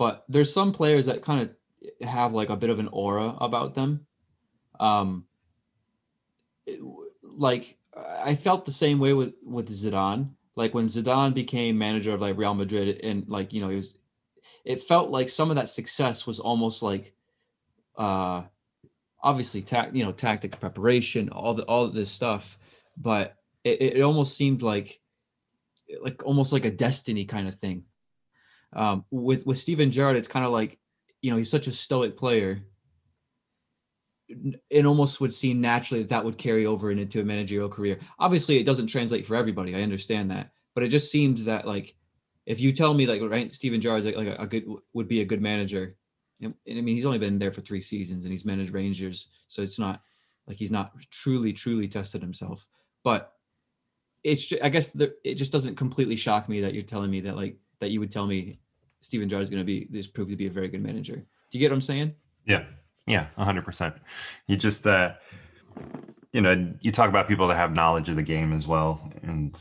[0.00, 3.74] but there's some players that kind of have like a bit of an aura about
[3.74, 4.06] them.
[4.80, 5.26] Um,
[6.64, 6.80] it-
[7.22, 10.30] like I felt the same way with with Zidane.
[10.56, 13.98] Like when Zidane became manager of like Real Madrid, and like you know he was,
[14.64, 17.12] it felt like some of that success was almost like,
[17.98, 18.44] uh,
[19.22, 22.58] obviously tac you know tactics preparation, all the all this stuff,
[22.96, 24.98] but it, it almost seemed like
[26.02, 27.84] like almost like a destiny kind of thing.
[28.72, 30.78] Um, with with Steven Gerrard, it's kind of like
[31.22, 32.62] you know he's such a stoic player.
[34.68, 37.98] It almost would seem naturally that that would carry over into a managerial career.
[38.20, 39.74] Obviously, it doesn't translate for everybody.
[39.74, 41.96] I understand that, but it just seems that like
[42.46, 45.20] if you tell me like right, Steven Gerrard is like, like a, good would be
[45.20, 45.96] a good manager.
[46.40, 49.28] And, and I mean, he's only been there for three seasons and he's managed Rangers,
[49.46, 50.00] so it's not
[50.46, 52.66] like he's not truly truly tested himself.
[53.04, 53.32] But
[54.24, 57.36] it's I guess the, it just doesn't completely shock me that you're telling me that
[57.36, 58.58] like that you would tell me
[59.00, 61.16] Steven Gerrard is going to be this proved to be a very good manager.
[61.16, 62.14] Do you get what I'm saying?
[62.46, 62.64] Yeah,
[63.06, 63.94] yeah, hundred percent.
[64.46, 65.14] You just, uh,
[66.32, 69.56] you know, you talk about people that have knowledge of the game as well, and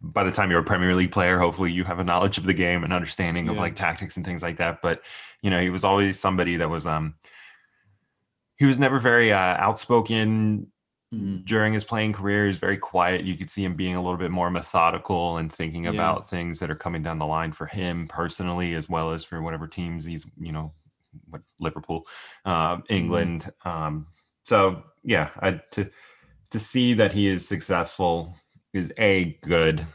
[0.00, 2.54] by the time you're a Premier League player, hopefully you have a knowledge of the
[2.54, 4.82] game and understanding of like tactics and things like that.
[4.82, 5.02] But
[5.42, 7.14] you know, he was always somebody that was, um,
[8.56, 10.72] he was never very uh, outspoken
[11.16, 11.44] Mhm.
[11.46, 12.46] during his playing career.
[12.46, 13.24] He's very quiet.
[13.24, 15.90] You could see him being a little bit more methodical and thinking Yeah.
[15.92, 19.40] about things that are coming down the line for him personally, as well as for
[19.42, 20.72] whatever teams he's, you know,
[21.30, 22.06] what Liverpool,
[22.44, 23.50] uh, England.
[23.64, 24.06] Um,
[24.42, 25.90] so yeah, I, to
[26.50, 28.36] to see that he is successful
[28.72, 29.86] is a good.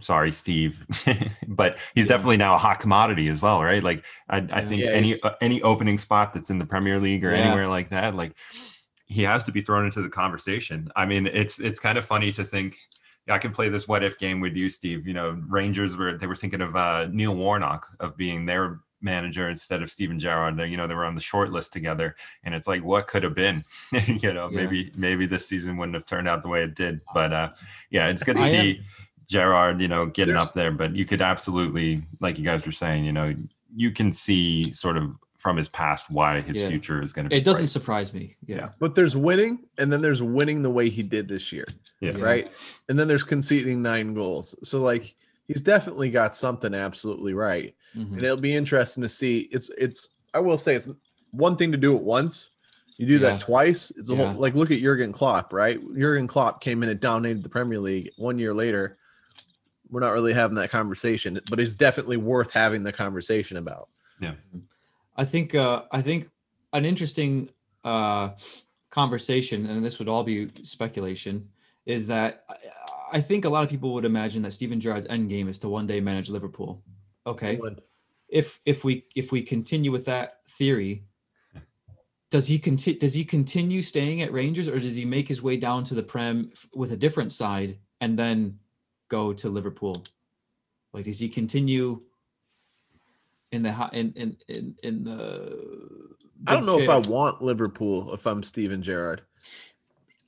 [0.00, 0.84] Sorry, Steve,
[1.48, 2.08] but he's Yeah.
[2.16, 3.82] definitely now a hot commodity as well, right?
[3.82, 7.24] Like I, I think Yeah, any uh, any opening spot that's in the Premier League
[7.24, 8.32] or anywhere like that, like
[9.06, 10.88] he has to be thrown into the conversation.
[10.96, 12.78] I mean, it's it's kind of funny to think.
[13.28, 15.06] I can play this what if game with you, Steve.
[15.06, 19.48] You know, Rangers were they were thinking of uh, Neil Warnock of being their manager
[19.50, 20.56] instead of Steven Gerrard.
[20.58, 23.22] They you know they were on the short list together, and it's like what could
[23.22, 23.64] have been.
[24.06, 24.56] you know, Yeah.
[24.62, 27.00] maybe maybe this season wouldn't have turned out the way it did.
[27.14, 27.50] But uh,
[27.90, 28.80] yeah, it's good to I am- see
[29.28, 29.80] Gerrard.
[29.80, 30.70] You know, getting There's- up there.
[30.70, 33.34] But you could absolutely, like you guys were saying, you know,
[33.74, 36.68] you can see sort of from his past why his Yeah.
[36.70, 37.36] future is going to be.
[37.36, 37.70] It doesn't bright.
[37.70, 38.34] surprise me.
[38.46, 38.56] Yeah.
[38.56, 38.68] Yeah.
[38.78, 41.66] But there's winning, and then there's winning the way he did this year,
[42.00, 42.16] Yeah.
[42.16, 42.24] Yeah.
[42.24, 42.50] right?
[42.88, 44.54] And then there's conceding nine goals.
[44.64, 45.14] So like
[45.46, 47.74] he's definitely got something absolutely right.
[47.94, 48.12] Mhm.
[48.14, 49.40] And it'll be interesting to see.
[49.52, 50.88] It's it's I will say it's
[51.32, 52.48] one thing to do it once.
[52.96, 53.32] You do Yeah.
[53.32, 53.90] that twice.
[53.98, 54.32] It's a Yeah.
[54.32, 55.78] whole like look at Jurgen Klopp, right?
[55.94, 58.12] Jurgen Klopp came in and dominated the Premier League.
[58.16, 58.96] One year later,
[59.90, 63.90] we're not really having that conversation, but it's definitely worth having the conversation about.
[65.16, 66.30] I think uh, I think
[66.72, 67.50] an interesting
[67.84, 68.30] uh,
[68.90, 71.48] conversation, and this would all be speculation,
[71.86, 75.28] is that I, I think a lot of people would imagine that Steven Gerrard's end
[75.28, 76.82] game is to one day manage Liverpool.
[77.26, 77.60] Okay,
[78.28, 81.04] if if we if we continue with that theory,
[82.30, 85.56] does he continue does he continue staying at Rangers or does he make his way
[85.56, 88.58] down to the Prem with a different side and then
[89.08, 90.02] go to Liverpool?
[90.92, 92.02] Like does he continue
[93.54, 96.14] in the in in in, in the
[96.46, 99.22] I don't know if I want Liverpool if I'm Steven Gerrard.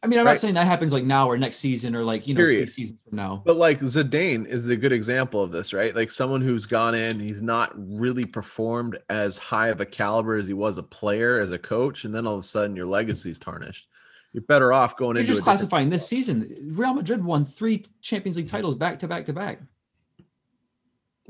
[0.02, 0.32] I mean I'm right.
[0.32, 2.68] not saying that happens like now or next season or like you know three Period.
[2.68, 3.42] seasons from now.
[3.44, 5.94] But like Zidane is a good example of this, right?
[5.96, 10.46] Like someone who's gone in, he's not really performed as high of a caliber as
[10.46, 13.38] he was a player, as a coach, and then all of a sudden your legacy's
[13.38, 13.88] tarnished.
[14.32, 16.54] You're better off going You're into just a different- classifying this season.
[16.76, 19.60] Real Madrid won three Champions League titles back to back to back.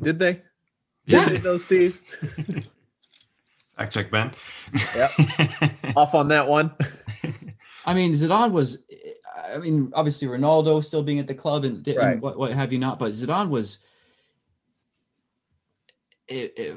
[0.03, 0.43] Did they?
[1.07, 1.25] Yeah.
[1.25, 2.01] Did they though, Steve?
[3.77, 4.33] Fact check, Ben.
[4.95, 5.11] Yep.
[5.97, 6.73] Off on that one.
[7.85, 8.83] I mean, Zidane was.
[9.53, 12.21] I mean, obviously Ronaldo still being at the club and, and Right.
[12.21, 13.79] what, what have you not, but Zidane was
[16.31, 16.75] i- i-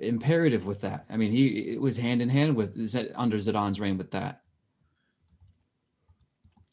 [0.00, 1.06] imperative with that.
[1.10, 4.42] I mean, he it was hand in hand with Z- under Zidane's reign with that.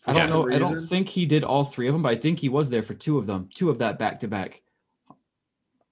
[0.05, 0.53] I don't know.
[0.53, 2.83] I don't think he did all three of them, but I think he was there
[2.83, 4.61] for two of them, two of that back to back.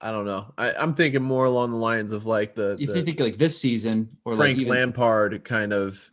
[0.04, 0.52] I don't know.
[0.58, 3.38] I, I'm thinking more along the lines of like the, If the you think like
[3.38, 6.10] this season or Frank like even, Lampard kind of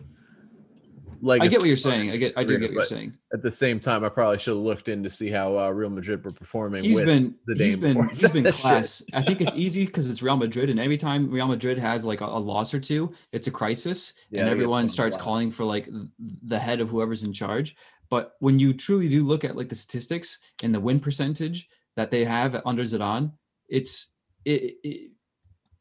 [1.22, 2.10] like I get what you're saying.
[2.10, 2.34] I get.
[2.38, 3.18] I do get what you're saying.
[3.34, 5.90] At the same time, I probably should have looked in to see how uh, Real
[5.90, 6.86] Madrid were performing.
[6.86, 9.04] He's with been the he's been he's been class.
[9.14, 12.22] I think it's easy because it's Real Madrid, and every time Real Madrid has like
[12.22, 15.90] a, a loss or two, it's a crisis, Yeah, and everyone starts calling for like
[16.48, 17.76] the head of whoever's in charge.
[18.10, 22.10] But when you truly do look at like the statistics and the win percentage that
[22.10, 23.32] they have under Zidane,
[23.72, 24.10] it's
[24.46, 25.12] it, it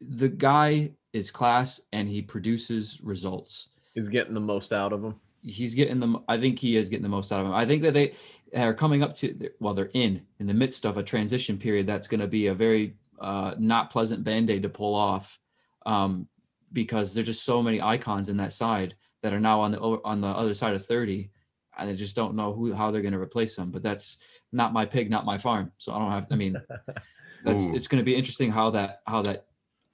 [0.00, 5.14] the guy is class and he produces results He's getting the most out of him.
[5.42, 6.22] he's getting them.
[6.29, 7.53] I think he is getting the most out of him.
[7.53, 8.14] I think that they
[8.57, 12.07] are coming up to well, they're in in the midst of a transition period that's
[12.07, 15.38] going to be a very uh, not pleasant band aid to pull off,
[15.87, 16.29] um,
[16.72, 20.20] because there's just so many icons in that side that are now on the on
[20.20, 21.31] the other side of thirty.
[21.79, 23.70] and I just don't know who how they're going to replace them.
[23.72, 24.18] But that's
[24.53, 25.72] not my pig, not my farm.
[25.79, 26.29] So I don't have.
[26.31, 26.57] I mean,
[27.44, 27.74] that's Ooh.
[27.74, 29.46] it's going to be interesting how that how that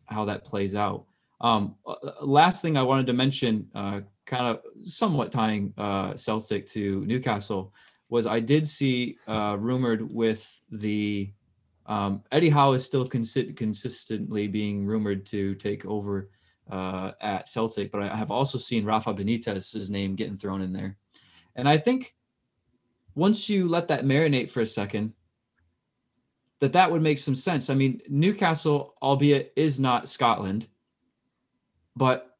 [0.06, 1.04] how that plays out.
[1.40, 6.66] Um, uh, last thing I wanted to mention, uh, kind of somewhat tying uh, Celtic
[6.68, 7.74] to Newcastle,
[8.08, 11.32] was I did see uh, rumored with the
[11.86, 16.30] um, Eddie Howe is still consi- consistently being rumored to take over
[16.70, 20.96] uh, at Celtic, but I have also seen Rafa Benitez's name getting thrown in there,
[21.54, 22.14] and I think
[23.14, 25.12] once you let that marinate for a second,
[26.60, 27.68] that that would make some sense.
[27.70, 30.68] I mean, Newcastle, albeit is not Scotland,
[31.94, 32.36] but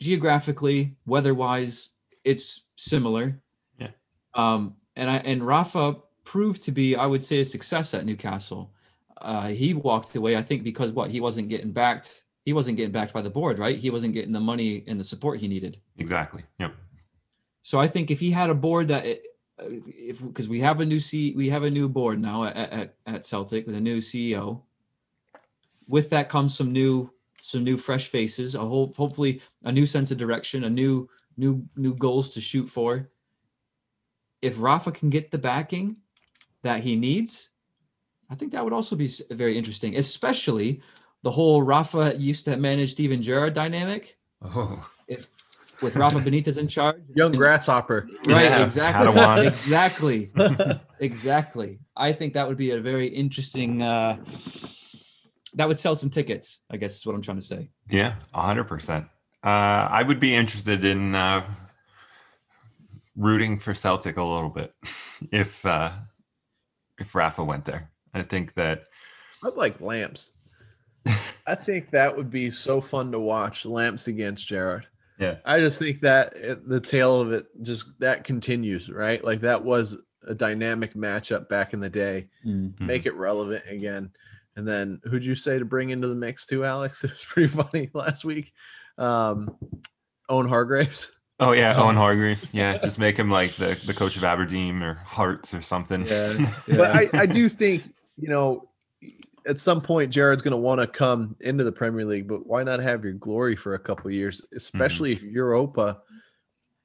[0.00, 1.90] geographically, weather-wise,
[2.24, 3.40] it's similar.
[3.78, 3.88] Yeah.
[4.34, 8.72] Um, and I and Rafa proved to be, I would say, a success at Newcastle.
[9.20, 12.24] Uh, he walked away, I think, because what he wasn't getting backed.
[12.44, 13.76] He wasn't getting backed by the board, right?
[13.76, 15.78] He wasn't getting the money and the support he needed.
[15.98, 16.44] exactly.
[16.58, 16.74] Yep.
[17.62, 19.04] So I think if he had a board that,
[19.60, 22.94] if because we have a new C, we have a new board now at, at
[23.06, 24.62] at Celtic with a new CEO.
[25.86, 30.10] With that comes some new some new fresh faces, a whole hopefully a new sense
[30.10, 33.08] of direction, a new new new goals to shoot for.
[34.42, 35.96] If Rafa can get the backing
[36.62, 37.50] that he needs,
[38.30, 40.80] I think that would also be very interesting, especially
[41.22, 44.88] the whole Rafa used to manage Steven Gerrard dynamic Oh,
[45.82, 46.96] with Rafa Benitez in charge.
[47.14, 48.08] Young And- grasshopper.
[48.26, 49.06] Right, Yeah, exactly.
[49.06, 49.46] Padawan.
[49.46, 50.30] Exactly.
[51.00, 51.78] exactly.
[51.96, 54.22] I think that would be a very interesting uh
[55.54, 57.70] that would sell some tickets, I guess is what I'm trying to say.
[57.90, 59.06] yeah, hundred percent.
[59.42, 61.42] Uh, I would be interested in uh,
[63.16, 64.74] rooting for Celtic a little bit
[65.32, 65.92] if uh,
[66.98, 67.90] if Rafa went there.
[68.12, 68.84] I think that
[69.44, 70.32] I'd like lamps.
[71.46, 73.64] I think that would be so fun to watch.
[73.64, 74.86] Lamps against Gerrard.
[75.18, 75.36] Yeah.
[75.44, 76.34] I just think that
[76.66, 79.22] the tail of it just that continues, right?
[79.24, 82.28] Like that was a dynamic matchup back in the day.
[82.46, 82.78] Mhm.
[82.80, 84.10] Make it relevant again.
[84.56, 87.02] And then who'd you say to bring into the mix too, Alex?
[87.04, 88.52] It was pretty funny last week.
[88.96, 89.56] Um,
[90.28, 91.12] Owen Hargreaves.
[91.40, 92.52] Oh yeah, Owen Hargreaves.
[92.52, 96.04] Yeah, just make him like the, the coach of Aberdeen or Hearts or something.
[96.06, 96.52] Yeah.
[96.66, 97.84] But I, I do think,
[98.16, 98.68] you know,
[99.48, 102.62] at some point Jared's going to want to come into the Premier League, but why
[102.62, 104.56] not have your glory for a couple years, mm-hmm.
[104.56, 106.00] especially if Europa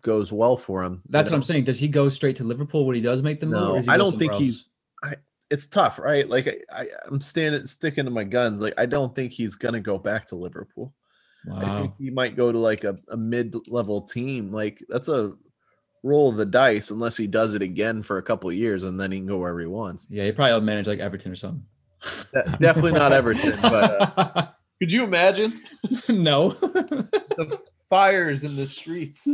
[0.02, 1.02] goes well for him?
[1.10, 1.36] That's what?
[1.36, 1.66] I'm saying.
[1.66, 3.86] Does he go straight to Liverpool when he does make the move?
[3.86, 4.70] No, I don't think somewhere he's-
[5.04, 5.16] else?
[5.50, 6.28] It's tough, right?
[6.28, 8.60] Like I, I, I'm standing sticking to my guns.
[8.60, 10.96] Like I don't think he's going to go back to Liverpool.
[11.54, 11.94] I think Wow.
[12.00, 14.52] he might go to like a, a mid-level team.
[14.52, 15.34] Like that's a
[16.02, 19.00] roll of the dice, unless he does it again for a couple of years, and
[19.00, 20.08] then he can go wherever he wants.
[20.10, 21.64] Yeah, he probably will manage like Everton or something.
[22.34, 24.48] De- Definitely not Everton, but uh,
[24.80, 25.62] could you imagine
[26.10, 26.50] no.
[26.52, 29.28] the fires in the streets?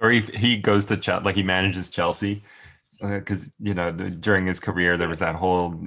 [0.00, 2.42] or he he goes to Chelsea, like he manages Chelsea,
[3.00, 5.78] because you know during his career there was that whole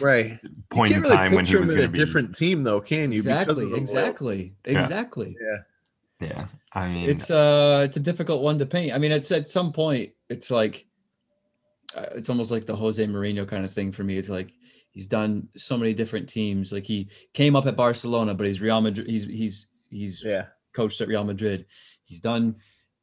[0.00, 0.38] Right.
[0.70, 2.62] point in really time when he picture was him going in to a different team,
[2.64, 3.22] though, can you?
[3.22, 3.66] Because exactly.
[3.70, 3.74] the.
[3.76, 4.54] Exactly.
[4.66, 4.82] Yeah.
[4.82, 5.36] Exactly.
[5.40, 5.56] Yeah.
[6.20, 8.94] Yeah, I mean, It's uh it's a difficult one to paint.
[8.94, 10.86] I mean, it's at some point it's like
[11.94, 14.16] uh, it's almost like the Jose Mourinho kind of thing for me.
[14.16, 14.52] It's like
[14.94, 16.72] he's done so many different teams.
[16.72, 19.06] Like he came up at Barcelona, but he's Real Madrid.
[19.08, 20.46] He's he's he's Yeah.
[20.72, 21.66] coached at Real Madrid.
[22.04, 22.56] He's done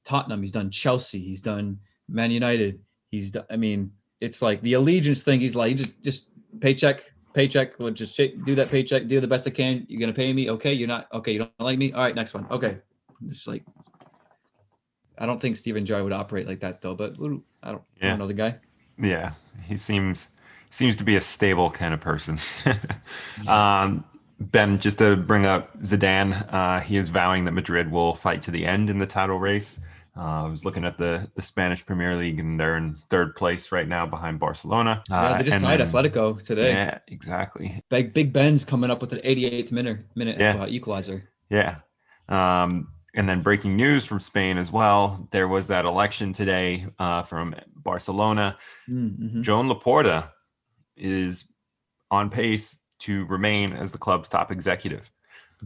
[0.04, 0.42] Tottenham.
[0.42, 1.20] He's done Chelsea.
[1.20, 2.80] He's done Man United.
[3.12, 5.40] He's done, I mean, it's like the allegiance thing.
[5.42, 7.78] He's like just just paycheck, paycheck.
[7.80, 9.08] Well, just sh- do that paycheck.
[9.08, 9.86] Do the best I can.
[9.90, 10.50] You're gonna pay me.
[10.50, 10.74] Okay.
[10.74, 11.08] You're not.
[11.14, 11.34] Okay.
[11.34, 11.92] You don't like me.
[11.94, 12.16] All right.
[12.16, 12.48] Next one.
[12.50, 12.78] Okay.
[13.28, 13.64] It's like
[15.18, 16.96] I don't think Steven Gerrard would operate like that though.
[16.96, 17.84] But I don't.
[18.02, 18.58] I don't know the guy.
[18.98, 19.34] yeah,
[19.66, 20.30] he seems
[20.72, 22.40] seems to be a stable kind of person.
[23.48, 24.04] um,
[24.40, 28.52] ben, just to bring up Zidane, uh, he is vowing that Madrid will fight to
[28.52, 29.80] the end in the title race.
[30.18, 33.72] Uh, I was looking at the the Spanish Premier League, and they're in third place
[33.72, 35.04] right now behind Barcelona.
[35.10, 36.72] Yeah, Uh, they just and tied then- Atletico today.
[36.74, 37.82] Yeah, exactly.
[37.90, 40.64] Big Big Ben's coming up with an 88th minute minute Yeah.
[40.64, 41.30] uh, equalizer.
[41.50, 41.78] Yeah.
[42.28, 45.28] Um, and then breaking news from Spain as well.
[45.32, 48.58] There was that election today uh, from Barcelona.
[48.90, 49.42] Mm-hmm.
[49.42, 50.30] Joan Laporta
[51.02, 51.46] is
[52.10, 55.12] on pace to remain as the club's top executive.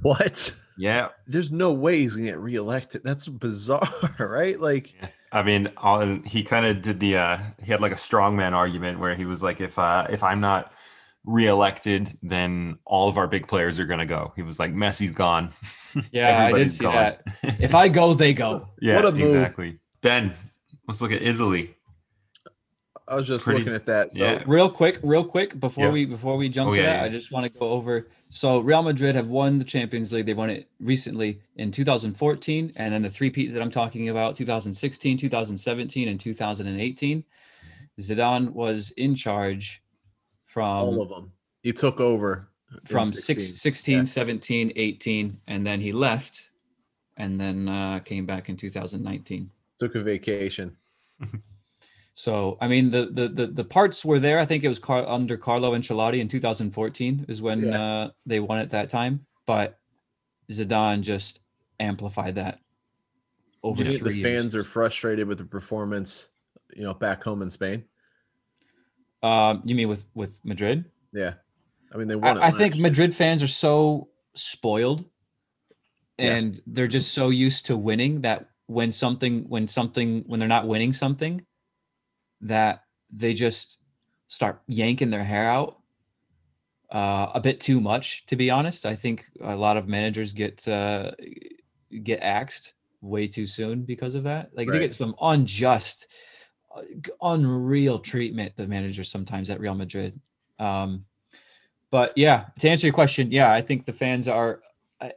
[0.02, 0.54] What?
[0.78, 1.10] Yeah.
[1.28, 3.02] There's no way he's gonna get reelected.
[3.04, 3.88] That's bizarre,
[4.20, 4.60] right?
[4.60, 4.94] Like,
[5.32, 9.00] I mean, all, he kind of did the, uh, he had like a strongman argument
[9.00, 10.72] where he was like, if, uh, if I'm not
[11.26, 14.32] reelected, then all of our big players are going to go.
[14.36, 15.50] He was like, Messi's gone.
[16.12, 16.94] Yeah, I did Everybody's see gone.
[16.94, 17.22] that.
[17.58, 18.68] If I go, they go.
[18.82, 19.22] yeah, What a move.
[19.36, 19.80] exactly.
[20.02, 20.34] Ben,
[20.90, 21.74] let's look at Italy.
[23.08, 24.12] I was just pretty- looking at that.
[24.14, 24.44] So yeah.
[24.48, 25.92] real quick real quick before Yeah.
[25.92, 27.06] we before we jump Oh, to yeah, that yeah.
[27.06, 30.34] i just want to go over so real madrid have won the champions league they
[30.34, 35.18] won it recently in 2014 and then the three peat that i'm talking about 2016
[35.18, 37.24] 2017 and 2018
[38.02, 39.82] zidane was in charge
[40.46, 41.32] from all of them.
[41.62, 42.48] He took over
[42.88, 43.22] from 16.
[43.40, 44.04] six, 16 Yeah.
[44.06, 46.50] 17 18 and then he left
[47.18, 50.76] and then uh, came back in 2019 Took a vacation.
[52.18, 54.40] So I mean the the the, the parts were there.
[54.40, 57.82] I think it was Car- under Carlo Ancelotti in 2014 is when Yeah.
[57.82, 59.26] uh, they won at that time.
[59.46, 59.78] But
[60.50, 61.42] Zidane just
[61.80, 62.60] amplified that
[63.64, 64.44] over Do you think the years.
[64.44, 66.30] fans are frustrated with the performance,
[66.74, 67.84] you know, back home in Spain?
[69.22, 70.86] Um, you mean with with Madrid?
[71.12, 71.34] Yeah.
[71.94, 72.38] I mean, they won.
[72.38, 72.84] it I, I think year.
[72.84, 75.04] Madrid fans are so spoiled,
[76.18, 76.44] Yes.
[76.44, 80.68] and they're just so used to winning that when something when something when they're not
[80.68, 81.46] winning something,
[82.48, 83.78] that they just
[84.28, 85.78] start yanking their hair out
[86.92, 88.26] uh, a bit too much.
[88.28, 91.12] To be honest, I think a lot of managers get uh,
[92.04, 94.50] get axed way too soon because of that.
[94.56, 96.08] Like they get some unjust,
[96.76, 96.82] uh,
[97.22, 98.54] unreal treatment.
[98.56, 100.20] The managers sometimes at Real Madrid.
[100.60, 101.06] Um,
[101.92, 104.62] but yeah, to answer your question, yeah, I think the fans are.
[105.02, 105.14] I-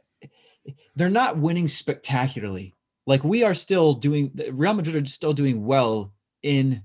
[0.95, 2.75] They're not winning spectacularly.
[3.05, 4.31] Like we are still doing.
[4.51, 6.13] Real Madrid are still doing well
[6.43, 6.83] in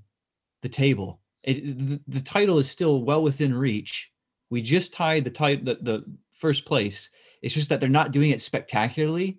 [0.65, 1.21] the table.
[1.45, 4.11] It, the, the title is still well within reach.
[4.51, 6.05] We just tied the title, the, the
[6.39, 7.11] first place.
[7.43, 9.39] It's just that they're not doing it spectacularly.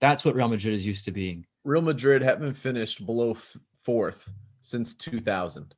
[0.00, 1.44] That's what Real Madrid is used to being.
[1.64, 4.30] Real Madrid haven't finished below f- fourth
[4.60, 5.74] since 2000.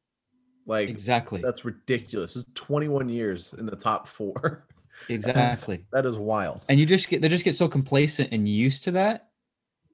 [0.66, 1.40] Like Exactly.
[1.42, 2.36] that's ridiculous.
[2.36, 4.66] It's 21 years in the top four.
[5.08, 5.84] Exactly.
[5.92, 6.62] that is wild.
[6.68, 9.28] and you just get they just get so complacent and used to that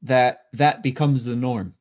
[0.02, 1.74] that that becomes the norm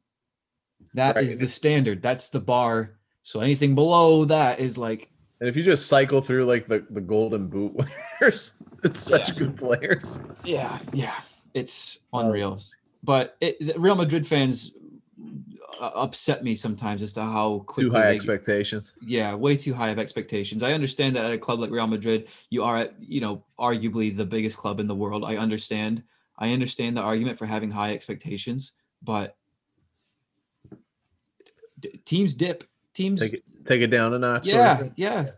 [0.94, 1.40] That is Right.
[1.40, 5.10] the standard that's the bar so anything below that is like
[5.40, 8.54] And if you just cycle through like the, the golden boot winners,
[8.84, 9.36] it's such Yeah.
[9.36, 10.20] good players.
[10.44, 11.16] yeah yeah
[11.54, 12.60] it's unreal
[13.04, 14.72] but it, real madrid fans
[15.80, 18.94] uh, upset me sometimes as to how quickly Too high they- expectations.
[19.02, 22.28] yeah way too high of expectations i understand that at a club like real madrid
[22.50, 26.04] you are at you know arguably the biggest club in the world i understand
[26.38, 29.36] i understand the argument for having high expectations but
[31.80, 32.64] d- teams dip
[33.00, 34.46] teams Take it take it down a notch.
[34.48, 35.30] sort of yeah yeah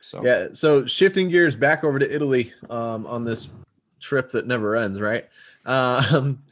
[0.00, 0.48] So Yeah.
[0.52, 3.48] So shifting gears back over to Italy um, on this
[4.00, 5.26] trip that never ends, right?
[5.64, 6.42] Um,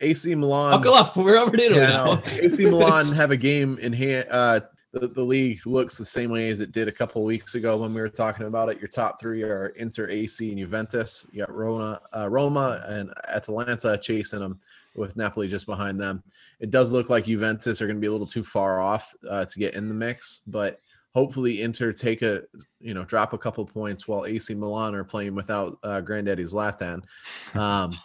[0.00, 0.72] AC Milan.
[0.80, 1.16] buckle up.
[1.16, 2.22] We're over to Italy Yeah, now.
[2.26, 4.26] AC Milan have a game in hand.
[4.30, 4.60] Uh,
[4.92, 7.76] the, the league looks the same way as it did a couple of weeks ago
[7.76, 8.78] when we were talking about it.
[8.80, 11.26] Your top three are Inter, AC, and Juventus.
[11.32, 14.58] You got Roma, uh, Roma, and Atalanta chasing them
[14.96, 16.22] with Napoli just behind them.
[16.60, 19.44] It does look like Juventus are going to be a little too far off uh,
[19.44, 20.80] to get in the mix, but
[21.16, 22.42] hopefully Inter take a
[22.78, 27.02] you know drop a couple points while AC Milan are playing without uh, Granddaddy Zlatan.
[27.54, 27.96] Um,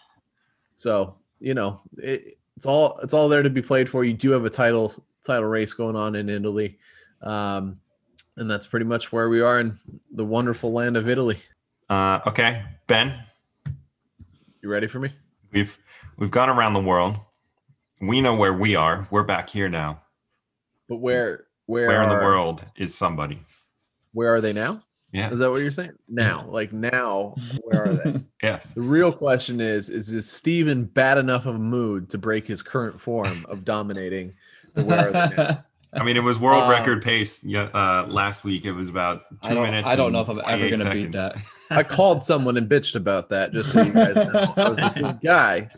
[0.75, 4.03] so you know it, it's all it's all there to be played for.
[4.03, 4.93] You do have a title
[5.25, 6.77] title race going on in Italy,
[7.21, 7.79] um,
[8.37, 9.77] and that's pretty much where we are in
[10.11, 11.39] the wonderful land of Italy.
[11.89, 13.21] Uh, okay, Ben,
[14.61, 15.11] You ready for me?
[15.52, 15.78] We've
[16.18, 17.18] we've gone around the world.
[17.99, 19.08] We know where we are.
[19.12, 20.02] We're back here now.
[20.89, 23.41] But where where Where in the are- world is somebody?
[24.14, 24.84] Where are they now?
[25.14, 25.30] Yeah.
[25.32, 25.91] Is that what you're saying?
[26.08, 28.22] Now, like now, where are they?
[28.43, 28.74] Yes.
[28.74, 32.62] The real question is: Is is Steven bad enough of a mood to break his
[32.64, 34.34] current form of dominating?
[34.74, 35.64] The where are they now?
[35.99, 37.43] I mean, it was world Um, record pace.
[37.43, 39.87] Yeah, uh, last week it was about two I minutes.
[39.87, 41.37] I don't know if I'm ever going to beat that.
[41.69, 44.53] I called someone and bitched about that, just so you guys know.
[44.55, 45.69] I was like, this guy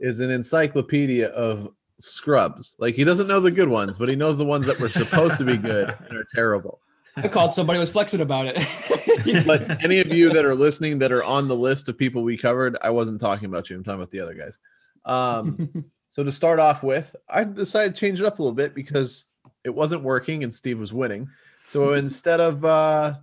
[0.00, 2.74] is an encyclopedia of scrubs.
[2.78, 5.38] Like he doesn't know the good ones, but he knows the ones that were supposed
[5.38, 6.80] to be good and are terrible.
[7.16, 8.58] I called somebody who was flexing about it.
[9.46, 12.38] But any of you that are listening that are on the list of people we
[12.38, 13.76] covered, I wasn't talking about you.
[13.76, 14.58] I'm talking about the other guys.
[15.04, 18.74] Um, so to start off with, I decided to change it up a little bit
[18.74, 19.26] because
[19.64, 21.28] it wasn't working and Steve was winning.
[21.66, 23.14] So instead of uh,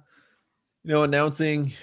[0.83, 1.73] you know announcing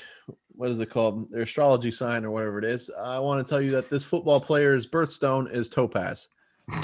[0.57, 3.61] what is it called their astrology sign or whatever it is, I want to tell
[3.61, 6.28] you that this football player's birthstone is topaz.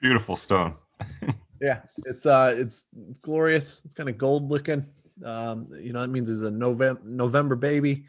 [0.00, 0.74] Beautiful stone.
[1.58, 3.80] Yeah, it's uh, it's it's glorious.
[3.86, 4.84] It's kind of gold looking.
[5.24, 8.04] Um, you know, that means it's a November November baby.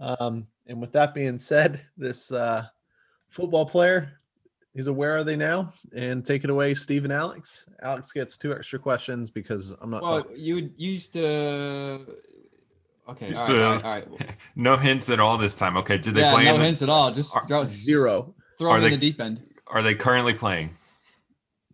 [0.00, 2.66] Um, and with that being said, this uh,
[3.28, 4.19] football player
[4.74, 5.72] is a where are they now?
[5.94, 7.68] And take it away, Steve and Alex.
[7.82, 10.02] Alex gets two extra questions because I'm not.
[10.02, 10.36] well, talking.
[10.38, 12.06] you used to.
[13.08, 13.30] Okay.
[13.30, 14.30] Used all right, to- all right, all right.
[14.54, 15.76] No hints at all this time.
[15.78, 16.44] Okay, did they yeah, play?
[16.44, 17.10] no in the, hints at all.
[17.10, 18.34] Just Are- throw, Zero.
[18.58, 19.42] throw Are them in the deep end.
[19.66, 20.76] Are they currently playing?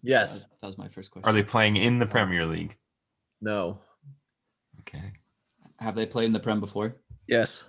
[0.02, 0.46] Yes.
[0.62, 1.28] That was my first question.
[1.28, 2.76] Are they playing in the Premier League?
[3.40, 3.78] No.
[4.80, 5.12] Okay.
[5.78, 6.96] Have they played in the Prem before?
[7.26, 7.64] Yes.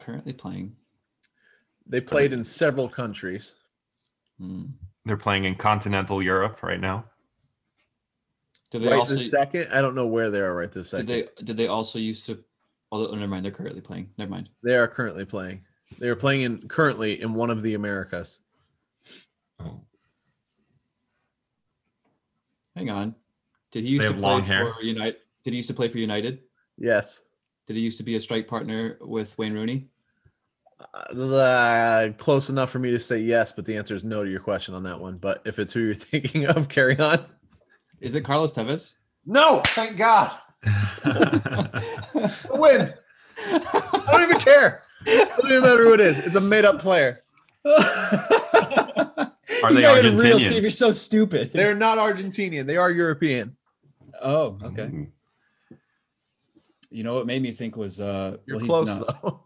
[0.00, 0.76] Currently playing.
[1.86, 3.54] They played in several countries.
[4.38, 4.66] Hmm.
[5.04, 7.04] They're playing in continental Europe right now.
[8.70, 9.14] Did they right also?
[9.14, 11.06] this second, I don't know where they are right this second.
[11.06, 11.44] Did they?
[11.44, 12.42] Did they also used to?
[12.90, 13.44] Oh, never mind.
[13.44, 14.08] They're currently playing.
[14.18, 14.48] Never mind.
[14.62, 15.60] They are currently playing.
[15.98, 18.40] They are playing in currently in one of the Americas.
[19.60, 19.80] Oh.
[22.74, 23.14] Hang on.
[23.70, 24.72] Did he used They to play hair.
[24.72, 25.16] for United?
[25.44, 26.40] Did he used to play for United?
[26.78, 27.20] Yes.
[27.66, 29.88] Did he used to be a strike partner with Wayne Rooney?
[30.92, 34.40] Uh, close enough for me to say yes, but the answer is no to your
[34.40, 35.16] question on that one.
[35.16, 37.24] But if it's who you're thinking of, carry on.
[38.00, 38.92] Is it Carlos Tevez?
[39.26, 40.30] No, thank God.
[42.50, 42.92] Win.
[43.38, 44.82] I don't even care.
[45.06, 46.18] It doesn't even matter who it is.
[46.18, 47.22] It's a made up player.
[47.64, 47.78] Are
[49.68, 50.40] He's they not even real, Argentinian?
[50.50, 50.62] Steve.
[50.62, 51.50] You're so stupid.
[51.54, 52.66] They're not Argentinian.
[52.66, 53.56] They are European.
[54.22, 54.82] oh, okay.
[54.84, 55.06] Ooh.
[56.90, 59.40] You know what made me think was uh You're well, he's close not- though.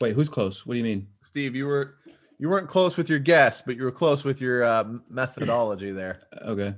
[0.00, 0.66] Wait, who's close?
[0.66, 1.06] What do you mean?
[1.20, 1.96] Steve, you were
[2.38, 6.22] you weren't close with your guess, but you were close with your uh, methodology there.
[6.46, 6.74] Okay.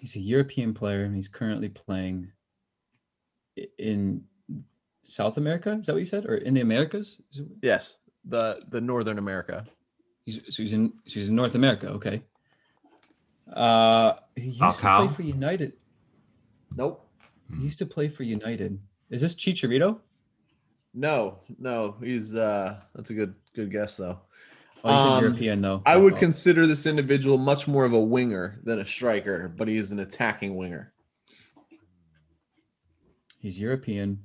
[0.00, 2.30] He's a European player and he's currently playing
[3.78, 4.22] in
[5.02, 5.72] South America.
[5.72, 6.24] Is that what you said?
[6.26, 7.20] Or in the Americas?
[7.62, 9.64] Yes, the the Northern America.
[10.24, 11.88] He's, so he's in so he's in North America.
[11.88, 12.22] Okay.
[13.52, 15.72] Uh, he used to play for United.
[16.76, 17.04] Nope.
[17.56, 18.78] He used to play for United.
[19.10, 19.98] Is this Chicharito?
[20.94, 24.18] No, no, he's uh that's a good good guess though.
[24.84, 25.82] Oh, he's Um, European though.
[25.86, 26.18] I would Oh.
[26.18, 30.00] consider this individual much more of a winger than a striker, but he is an
[30.00, 30.92] attacking winger.
[33.38, 34.24] He's European.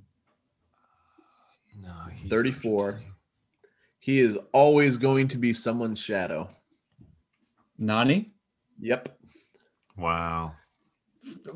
[1.82, 2.94] No, he's 34.
[2.94, 3.00] Argentinian.
[4.00, 6.50] He is always going to be someone's shadow.
[7.78, 8.34] Nani?
[8.80, 9.18] Yep.
[9.98, 10.56] Wow.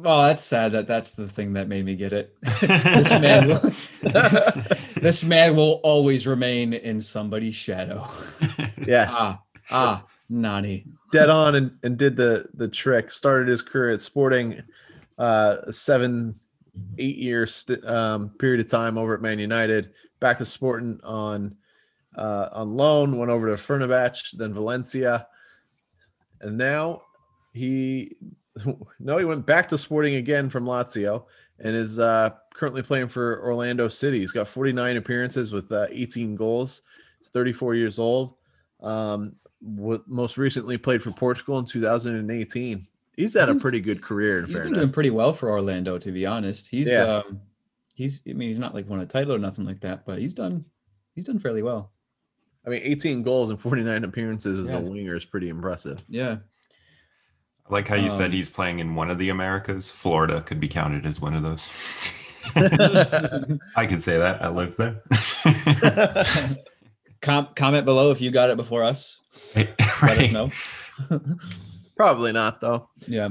[0.03, 0.71] Oh, that's sad.
[0.73, 2.36] That that's the thing that made me get it.
[2.61, 3.71] this man, will,
[5.01, 8.07] this man will always remain in somebody's shadow.
[8.86, 9.11] Yes.
[9.13, 10.86] ah, ah, Nani.
[11.11, 13.11] Dead on and, and did the the trick.
[13.11, 14.63] Started his career at Sporting
[15.17, 16.36] uh a seven,
[16.97, 19.91] eight year st- um, period of time over at Man United.
[20.21, 21.57] Back to Sporting on
[22.15, 25.28] uh, on loan, went over to Fenerbahce, then Valencia,
[26.39, 27.01] and now
[27.53, 28.15] he
[28.99, 31.26] no, he went back to Sporting again from Lazio
[31.60, 34.20] and is uh, currently playing for Orlando City.
[34.20, 36.82] He's got 49 appearances with uh, 18 goals.
[37.20, 38.36] He's 34 years old.
[38.82, 39.36] Um,
[39.76, 42.88] w- most recently played for Portugal in 2018.
[43.16, 44.39] He's had a pretty good career.
[44.39, 46.68] In He's been doing pretty well for Orlando, to be honest.
[46.68, 47.22] He's Yeah.
[47.26, 47.41] um
[47.95, 50.36] he's I mean he's not like won a title or nothing like that, but he's
[50.36, 50.64] done
[51.16, 51.91] he's done fairly well.
[52.64, 54.78] I mean, 18 goals and 49 appearances as Yeah.
[54.78, 56.03] a winger is pretty impressive.
[56.08, 56.38] Yeah.
[57.70, 59.89] I like how you said Um, he's playing in one of the Americas.
[59.89, 61.68] Florida could be counted as one of those.
[63.76, 64.41] I can say that.
[64.41, 65.01] I live there.
[67.22, 69.20] Com- comment below if you got it before us.
[69.55, 70.51] Let us know.
[71.97, 72.89] Probably not though.
[73.07, 73.30] Yeah.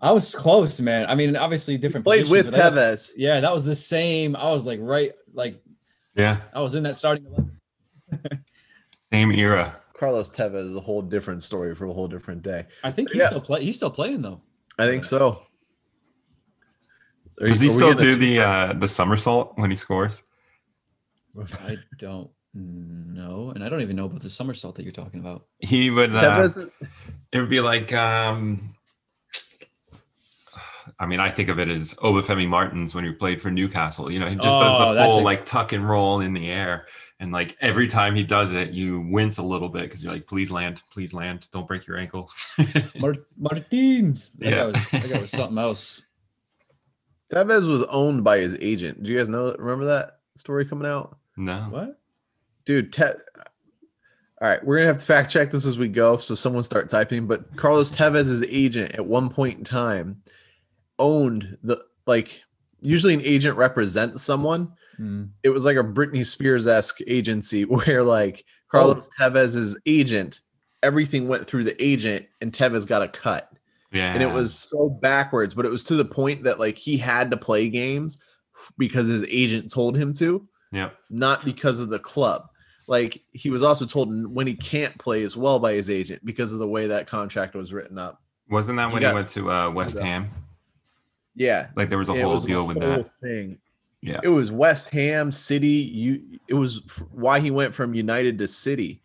[0.00, 1.06] I was close, man.
[1.08, 2.04] I mean, obviously different.
[2.04, 3.10] Played with but that- Tevez.
[3.16, 4.34] Yeah, that was the same.
[4.34, 5.62] I was like right, like
[6.16, 6.40] Yeah.
[6.52, 7.60] I was in that starting eleven.
[8.98, 9.80] Same era.
[10.02, 12.66] Carlos Tevez is a whole different story for a whole different day.
[12.82, 13.28] I think he's Yeah.
[13.28, 13.62] still play.
[13.64, 14.40] He's still playing though.
[14.76, 15.42] I think so.
[17.40, 20.24] Are Does he are still getting do the uh, the somersault when he scores?
[21.68, 25.46] I don't know, and I don't even know about the somersault that you're talking about.
[25.60, 26.12] He would.
[26.16, 26.68] Uh, Tevez?
[27.30, 27.92] it would be like.
[27.92, 28.74] um
[30.98, 34.10] I mean, I think of it as Obafemi Martins when he played for Newcastle.
[34.10, 36.50] You know, he just does Oh, the full a- like tuck and roll in the
[36.50, 36.86] air,
[37.22, 40.26] and like every time he does it, you wince a little bit because you're like,
[40.26, 42.28] "Please land, please land, don't break your ankle."
[42.98, 44.32] Mar- Martins.
[44.40, 44.56] That, Yeah.
[44.56, 46.02] guy was, that guy was something else.
[47.32, 49.02] Tevez was owned by his agent.
[49.04, 49.54] Do you guys know?
[49.58, 51.16] Remember that story coming out?
[51.36, 52.00] no, What?
[52.66, 52.92] dude.
[52.92, 56.64] Te- All right, we're gonna have to fact check this as we go, so someone
[56.64, 57.26] start typing.
[57.28, 60.22] But Carlos Tevez's agent at one point in time
[60.98, 62.42] owned the like.
[62.84, 64.72] Usually, an agent represents someone.
[64.96, 65.24] Hmm.
[65.42, 70.40] It was like a Britney Spears esque agency where like Carlos Tevez's agent,
[70.82, 73.50] everything went through the agent, and Tevez got a cut.
[73.92, 76.96] yeah, and it was so backwards but it was to the point that like he
[76.96, 78.18] had to play games
[78.78, 82.46] because his agent told him to yeah, not because of the club
[82.88, 86.52] like he was also told when he can't play as well by his agent because
[86.54, 89.28] of the way that contract was written up wasn't that He when got- he went
[89.30, 90.30] to uh, West Ham?
[91.34, 93.10] yeah Like there was a it whole was deal with whole that.
[93.22, 93.58] thing
[94.02, 98.36] Yeah, it was west ham city you it was f- why he went from united
[98.38, 99.00] to city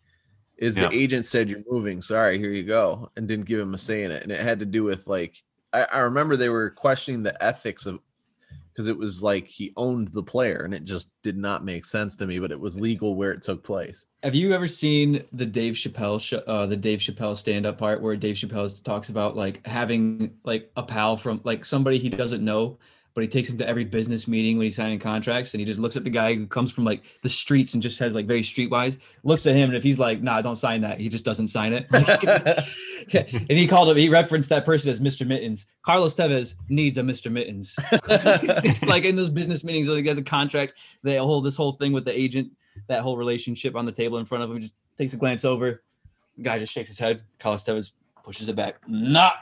[0.58, 0.88] is Yeah.
[0.89, 4.04] the agent said you're moving sorry here you go and didn't give him a say
[4.06, 4.24] in it.
[4.24, 7.86] And it had to do with like i, I remember they were questioning the ethics
[7.86, 8.00] of
[8.74, 12.16] because it was like he owned the player and it just did not make sense
[12.18, 14.06] to me but it was legal where it took place.
[14.24, 18.16] Have you ever seen the Dave Chappelle show, uh, the Dave Chappelle stand-up part where
[18.16, 22.78] Dave Chappelle talks about like having like a pal from like somebody he doesn't know,
[23.18, 25.80] but he takes him to every business meeting when he's signing contracts, and he just
[25.80, 28.43] looks at the guy who comes from like the streets and just has like very
[28.43, 31.47] streetwise, looks at him, and if he's like, "Nah, don't sign that," he just doesn't
[31.47, 31.88] sign it.
[33.13, 33.97] And he called him.
[33.97, 35.26] He referenced that person as Mr.
[35.26, 35.65] Mittens.
[35.82, 37.32] Carlos Tevez needs a Mr.
[37.32, 37.76] Mittens.
[37.91, 40.74] it's like in those business meetings, like he has a contract.
[41.01, 42.51] They hold this whole thing with the agent,
[42.86, 44.61] that whole relationship on the table in front of him.
[44.61, 45.82] Just takes a glance over.
[46.39, 47.24] Guy just shakes his head.
[47.39, 48.76] Carlos Tevez pushes it back.
[48.88, 49.36] Not,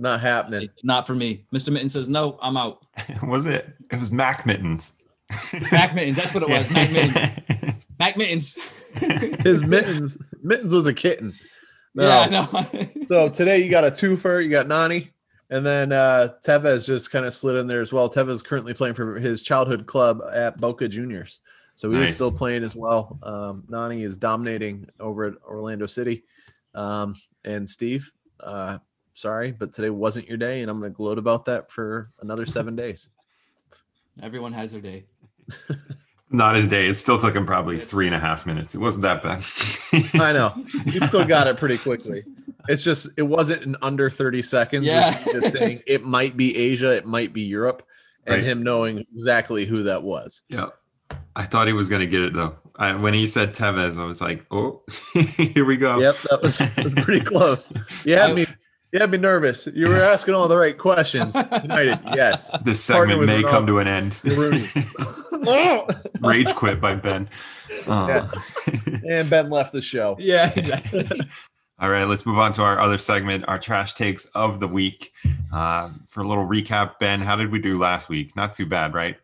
[0.00, 1.44] not happening not for me.
[1.54, 1.70] Mr.
[1.72, 2.84] Mittens says, "No, I'm out."
[3.22, 3.68] was it?
[3.90, 4.92] It was Mac Mittens.
[5.72, 6.16] Mac Mittens.
[6.16, 6.70] That's what it was.
[6.70, 7.74] Mac Mittens.
[7.98, 8.58] Mac Mittens.
[9.44, 11.32] his mittens mittens was a kitten
[11.94, 12.08] no.
[12.08, 12.86] Yeah, no.
[13.08, 15.10] So today you got a twofer, you got Nani,
[15.50, 18.08] and then uh Tevez just kind of slid in there as well.
[18.08, 21.40] Tevez is currently playing for his childhood club at Boca Juniors.
[21.74, 22.14] So he is Nice.
[22.14, 23.18] still playing as well.
[23.22, 26.24] Um, Nani is dominating over at Orlando City.
[26.74, 28.78] Um, and Steve, uh,
[29.20, 32.46] sorry, but today wasn't your day, and I'm going to gloat about that for another
[32.56, 33.08] seven days.
[34.22, 35.04] Everyone has their day.
[36.32, 36.86] Not his day.
[36.88, 38.74] It still took him probably It's- three and a half minutes.
[38.74, 39.44] It wasn't that bad.
[40.22, 40.54] I know
[40.86, 42.22] you still got it pretty quickly.
[42.68, 44.86] It's just it wasn't in under 30 seconds.
[44.86, 45.22] Yeah.
[45.24, 47.82] just saying it might be Asia, it might be Europe,
[48.26, 48.44] and Right.
[48.44, 50.42] him knowing exactly who that was.
[50.48, 50.66] Yeah.
[51.34, 52.54] I thought he was going to get it though.
[52.76, 54.82] I, when he said Tevez, I was like, oh,
[55.36, 55.98] here we go.
[55.98, 57.68] Yep, that was, was pretty close.
[58.04, 58.46] You had I- me,
[58.92, 59.68] you had me nervous.
[59.72, 61.34] You were asking all the right questions.
[61.34, 62.50] United, yes.
[62.64, 64.18] This segment may come to an end.
[66.20, 67.28] Rage quit by Ben.
[67.86, 68.28] Uh,
[69.08, 70.16] and Ben left the show.
[70.18, 71.08] Yeah, exactly.
[71.78, 75.12] All right, let's move on to our other segment, our trash takes of the week.
[75.52, 78.34] Uh, for a little recap, Ben, how did we do last week?
[78.34, 79.16] Not too bad, right?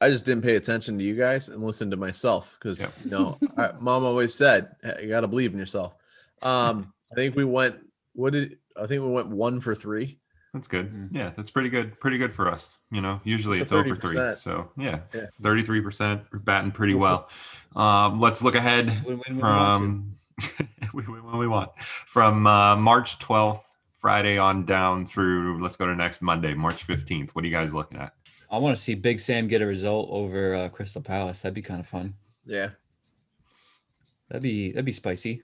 [0.00, 2.92] I just didn't pay attention to you guys and listen to myself because Yep.
[3.04, 5.94] you know, I, mom always said "Hey, you got to believe in yourself.
[6.42, 7.76] Um, I think we went.
[8.16, 10.18] What did I think we went one for three?
[10.54, 10.90] That's good.
[10.90, 11.08] Mm.
[11.12, 12.00] Yeah, that's pretty good.
[12.00, 12.78] Pretty good for us.
[12.90, 14.34] You know, usually It's it's, a over three.
[14.34, 15.26] So yeah, Yeah.
[15.42, 16.24] 33%.
[16.32, 17.28] We're batting pretty well.
[17.76, 20.16] Um, let's look ahead Win, win, when we from
[20.94, 21.72] we win when we want.
[22.06, 23.60] From uh, March 12th,
[23.92, 27.32] Friday on down through let's go to next Monday, March 15th.
[27.32, 28.14] What are you guys looking at?
[28.50, 31.42] I want to see Big Sam get a result over uh, Crystal Palace.
[31.42, 32.14] That'd be kind of fun.
[32.46, 32.70] Yeah.
[34.30, 35.42] That'd be that'd be spicy.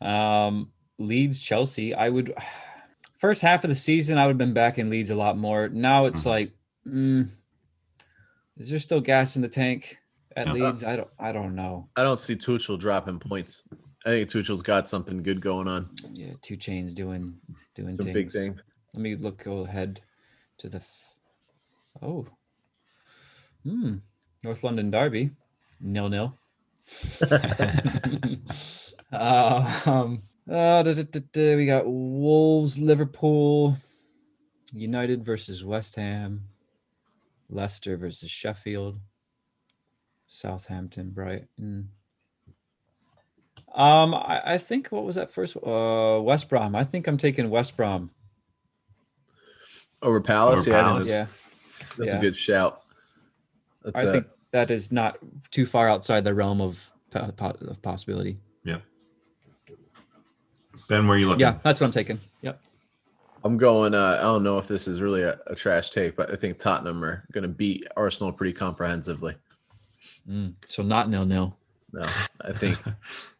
[0.00, 1.94] Um, Leeds Chelsea.
[1.94, 2.34] I would
[3.18, 5.68] first half of the season I would have been back in Leeds a lot more.
[5.68, 6.26] Now it's Mhm.
[6.26, 6.52] like,
[6.86, 7.28] mm,
[8.56, 9.98] is there still gas in the tank
[10.36, 10.52] at Yeah.
[10.52, 10.82] Leeds?
[10.84, 11.88] I don't I don't know.
[11.96, 13.62] I don't see Tuchel dropping points.
[14.06, 15.88] I think Tuchel's got something good going on.
[16.12, 17.26] Yeah, two chains doing
[17.74, 18.14] doing Some things.
[18.14, 18.62] big things.
[18.94, 20.00] Let me look go ahead
[20.58, 21.14] to the f-
[22.02, 22.26] oh
[23.64, 23.96] hmm
[24.42, 25.30] North London Derby
[25.80, 26.38] nil nil.
[29.12, 33.76] uh, um, uh, da, da, da, da, we got Wolves, Liverpool,
[34.72, 36.42] United versus West Ham,
[37.48, 38.98] Leicester versus Sheffield,
[40.26, 41.90] Southampton, Brighton.
[43.74, 45.56] Um, I, I think what was that first?
[45.56, 46.76] Uh, West Brom.
[46.76, 48.10] I think I'm taking West Brom.
[50.02, 51.06] Over Palace, Over yeah, Palace.
[51.06, 51.26] that's, Yeah,
[51.98, 52.18] that's yeah.
[52.18, 52.82] a good shout.
[53.82, 55.18] That's I uh, think that is not
[55.50, 58.38] too far outside the realm of, po- po- of possibility.
[60.88, 61.40] Ben, where are you looking?
[61.40, 62.20] Yeah, that's what I'm taking.
[62.42, 62.60] Yep.
[63.44, 63.94] I'm going.
[63.94, 66.58] Uh, I don't know if this is really a, a trash take, but I think
[66.58, 69.34] Tottenham are going to beat Arsenal pretty comprehensively.
[70.28, 71.56] Mm, so not nil nil.
[71.92, 72.06] No,
[72.40, 72.78] I think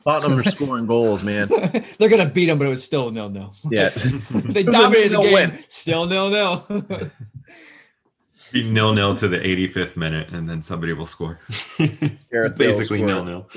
[0.05, 1.49] Tottenham are scoring goals, man.
[1.99, 3.55] They're gonna beat them, but it was still nil nil.
[3.71, 3.89] Yeah,
[4.31, 5.33] they dominated the game.
[5.33, 5.59] win.
[5.69, 7.11] Still nil nil.
[8.53, 11.41] Be nil nil to the 85th minute, and then somebody will score.
[11.79, 13.49] Basically scored nil nil.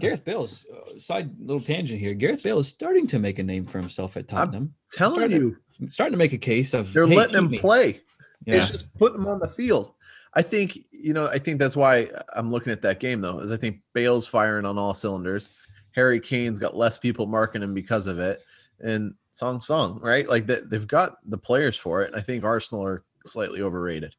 [0.00, 2.14] Gareth Bale's uh, side little tangent here.
[2.14, 4.74] Gareth Bale is starting to make a name for himself at Tottenham.
[4.90, 5.56] Telling Started- you,
[5.88, 7.58] starting to make a case of they're hey, letting him me.
[7.58, 8.00] play.
[8.44, 8.56] Yeah.
[8.56, 9.94] It's just putting him on the field.
[10.34, 11.26] I think you know.
[11.26, 13.38] I think that's why I'm looking at that game though.
[13.40, 15.50] Is I think Bale's firing on all cylinders.
[15.94, 18.40] Harry Kane's got less people marking him because of it,
[18.80, 20.70] and Son Son right like that.
[20.70, 22.12] They've got the players for it.
[22.14, 24.14] I think Arsenal are slightly overrated.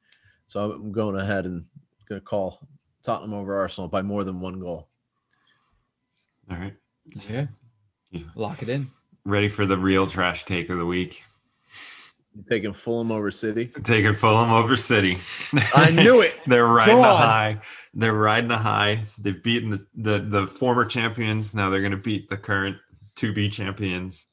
[0.46, 1.66] So I'm going ahead and
[2.08, 2.68] going to call
[3.02, 4.90] Tottenham over Arsenal by more than one goal.
[6.50, 6.76] All right.
[7.30, 7.48] yeah.
[8.12, 8.22] Yeah.
[8.36, 8.90] Lock it in.
[9.26, 11.24] Ready for the real trash take of the week?
[12.36, 13.68] You taking Fulham over City?
[13.84, 15.20] Taking Fulham over City.
[15.76, 16.34] I knew it.
[16.48, 17.18] They're riding Go a on.
[17.22, 17.62] high.
[17.94, 19.04] They're riding a high.
[19.20, 21.54] They've beaten the, the, the former champions.
[21.54, 22.78] Now they're going to beat the current
[23.18, 24.26] to be champions.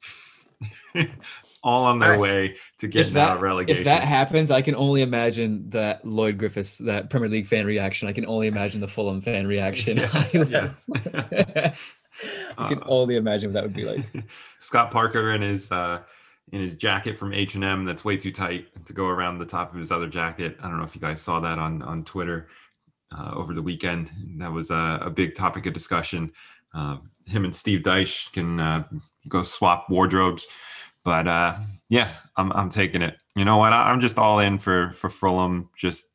[1.62, 3.80] All on their I- way to getting out of relegation.
[3.80, 8.08] If that happens, I can only imagine that Lloyd Griffiths, that Premier League fan reaction.
[8.08, 9.98] I can only imagine the Fulham fan reaction.
[9.98, 10.86] Yes, yes.
[12.60, 14.04] I can Uh, only imagine what that would be like.
[14.60, 16.02] Scott Parker in his uh,
[16.52, 19.46] in his jacket from H and M that's way too tight to go around the
[19.46, 20.56] top of his other jacket.
[20.60, 22.48] I don't know if you guys saw that on on Twitter
[23.16, 24.12] uh, over the weekend.
[24.38, 26.32] That was a, a big topic of discussion.
[26.74, 28.84] Uh, him and Steve Deitch can uh,
[29.28, 30.46] go swap wardrobes,
[31.04, 31.56] but uh,
[31.88, 33.20] yeah, I'm I'm taking it.
[33.36, 33.72] You know what?
[33.72, 35.68] I, I'm just all in for for Fulham.
[35.76, 36.09] Just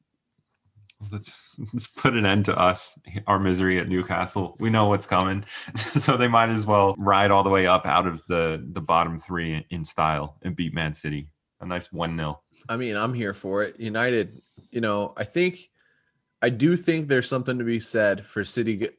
[1.11, 4.55] let's let's put an end to us our misery at Newcastle.
[4.59, 5.43] We know what's coming,
[5.75, 9.19] so they might as well ride all the way up out of the the bottom
[9.19, 11.27] three in, style and beat Man City.
[11.61, 13.79] A nice one 0 I mean, I'm here for it.
[13.79, 14.41] United,
[14.71, 15.69] you know, I think,
[16.41, 18.89] I do think there's something to be said for City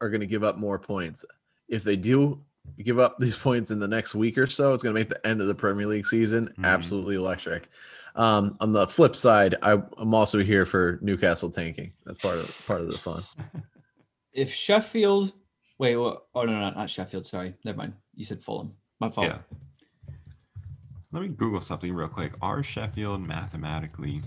[0.00, 1.24] are going to give up more points.
[1.68, 2.42] If they do
[2.82, 5.24] give up these points in the next week or so, it's going to make the
[5.26, 6.64] end of the Premier League season Mhm.
[6.64, 7.68] absolutely electric.
[8.14, 11.92] Um, on the flip side, I, I'm also here for Newcastle tanking.
[12.04, 13.22] That's part of part of the fun.
[14.34, 15.34] If Sheffield,
[15.78, 16.24] wait, what?
[16.34, 17.26] Oh no, no, not Sheffield.
[17.26, 17.92] Sorry, never mind.
[18.14, 18.72] You said Fulham.
[18.98, 19.26] My fault.
[19.26, 19.38] Yeah.
[21.12, 22.32] Let me Google something real quick.
[22.40, 24.22] Are Sheffield mathematically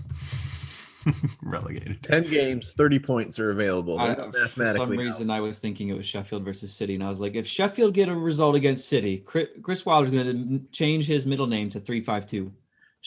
[1.42, 2.04] relegated?
[2.04, 3.98] Ten games, thirty points are available.
[3.98, 5.02] I, They're for some mathematically out.
[5.02, 7.92] reason, I was thinking it was Sheffield versus City, and I was like, if Sheffield
[7.94, 10.26] get a result against City, Chris, Chris Wilder's going
[10.60, 12.52] to change his middle name to three five two.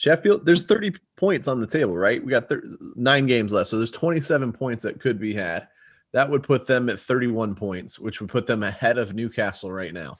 [0.04, 2.24] Sheffield, there's 30 points on the table, right?
[2.24, 2.64] We got thir-
[2.96, 3.68] nine games left.
[3.68, 5.68] So there's 27 points that could be had.
[6.14, 9.92] That would put them at 31 points, which would put them ahead of Newcastle right
[9.92, 10.18] now.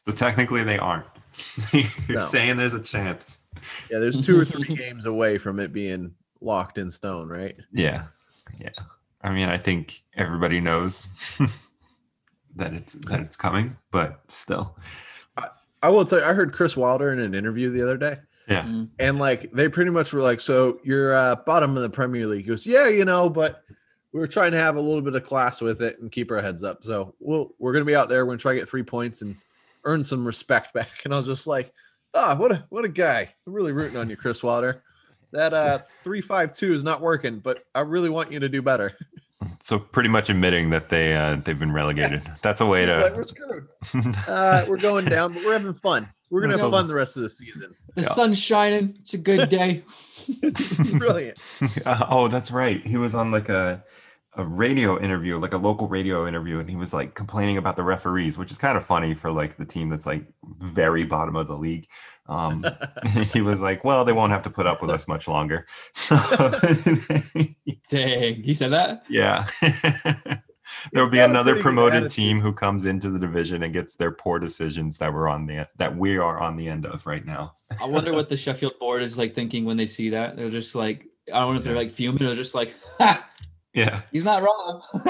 [0.00, 1.06] So technically, they aren't.
[1.72, 2.20] You're No.
[2.20, 3.44] saying there's a chance.
[3.88, 7.54] Yeah, there's two or three games away from it being locked in stone, right?
[7.72, 8.06] Yeah,
[8.58, 8.70] yeah.
[9.22, 11.06] I mean, I think everybody knows
[12.56, 14.76] that it's that it's coming, but still,
[15.80, 18.18] I will tell you, I heard Chris Wilder in an interview the other day,
[18.50, 18.64] yeah.
[18.64, 18.88] Mm.
[18.98, 22.42] and like they pretty much were like, "So you're uh, bottom of the Premier League."
[22.44, 23.62] He goes, "Yeah, you know, but
[24.12, 26.42] we were trying to have a little bit of class with it and keep our
[26.42, 26.84] heads up.
[26.84, 28.26] So we'll we're gonna be out there.
[28.26, 29.36] We're gonna try to get three points and
[29.84, 31.72] earn some respect back." And I was just like,
[32.12, 33.32] Ah, what a what a guy!
[33.46, 34.82] I'm really rooting on you, Chris Wilder.
[35.32, 38.62] That uh three five two is not working, but I really want you to do
[38.62, 38.96] better.
[39.62, 42.22] So pretty much admitting that they uh, they've been relegated.
[42.42, 43.02] That's a way It's to.
[43.02, 43.68] like, we're screwed.
[44.28, 46.08] Uh, we're going down, but we're having fun.
[46.30, 47.74] We're gonna have fun the rest of the season.
[47.96, 48.08] The Yeah.
[48.08, 48.96] sun's shining.
[49.00, 49.82] It's a good day.
[50.98, 51.38] Brilliant.
[51.84, 52.86] Uh, oh, that's right.
[52.86, 53.82] He was on like a
[54.34, 57.82] a radio interview, like a local radio interview, and he was like complaining about the
[57.82, 60.24] referees, which is kind of funny for like the team that's like
[60.60, 61.86] very bottom of the league.
[62.28, 62.64] Um,
[63.32, 66.16] he was like, "Well, they won't have to put up with us much longer." So,
[67.90, 69.02] Dang, he said that.
[69.08, 69.46] yeah.
[70.92, 74.38] There will be another promoted team who comes into the division and gets their poor
[74.38, 77.54] decisions that we're on the that we are on the end of right now.
[77.80, 80.36] I wonder what the Sheffield board is like thinking when they see that.
[80.36, 83.26] They're just like, I don't know if they're like fuming or just like, ha,
[83.72, 84.82] Yeah, he's not wrong.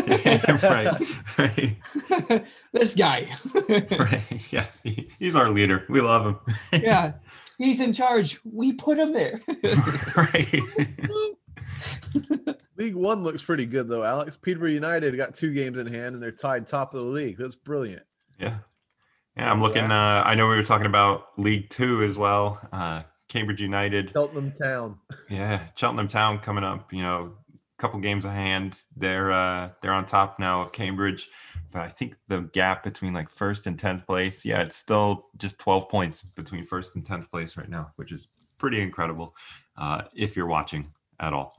[0.63, 1.01] right,
[1.39, 2.45] right.
[2.73, 3.35] this guy.
[3.99, 4.53] right.
[4.53, 5.87] Yes, he, he's our leader.
[5.89, 6.83] We love him.
[6.83, 7.13] yeah,
[7.57, 8.39] he's in charge.
[8.45, 9.41] We put him there.
[10.15, 10.61] right.
[12.77, 14.37] League One looks pretty good though, Alex.
[14.37, 17.37] Peterborough United got two games in hand and they're tied top of the league.
[17.39, 18.03] That's brilliant.
[18.39, 18.59] Yeah.
[19.37, 19.91] Yeah, I'm looking.
[19.91, 22.61] Uh, I know we were talking about League Two as well.
[22.73, 24.11] Uh, Cambridge United.
[24.13, 24.99] Cheltenham Town.
[25.29, 26.93] Yeah, Cheltenham Town coming up.
[26.93, 28.83] You know, a couple games of hand.
[28.97, 31.29] They're uh, they're on top now of Cambridge,
[31.71, 35.59] but I think the gap between like first and tenth place, yeah, it's still just
[35.59, 38.29] 12 points between first and tenth place right now, which is
[38.59, 39.35] pretty incredible.
[39.77, 41.55] Uh, if you're watching at all.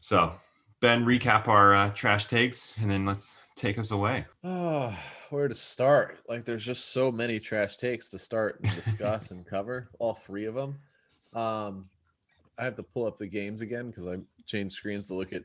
[0.00, 0.32] So,
[0.80, 4.26] Ben, recap our uh, trash takes, and then let's take us away.
[4.44, 4.96] Oh,
[5.30, 6.18] where to start?
[6.28, 9.88] Like, there's just so many trash takes to start and discuss and cover.
[9.98, 10.78] All three of them.
[11.34, 11.88] Um,
[12.58, 15.42] I have to pull up the games again because I changed screens to look at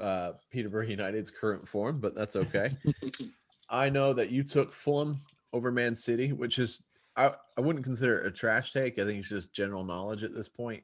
[0.00, 2.76] uh, Peterborough United's current form, but that's okay.
[3.70, 5.20] I know that you took Fulham
[5.52, 6.82] over Man City, which is
[7.16, 8.98] I, I wouldn't consider it a trash take.
[8.98, 10.82] I think it's just general knowledge at this point.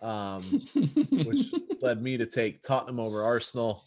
[0.00, 0.66] Um,
[1.10, 3.84] which led me to take Tottenham over Arsenal.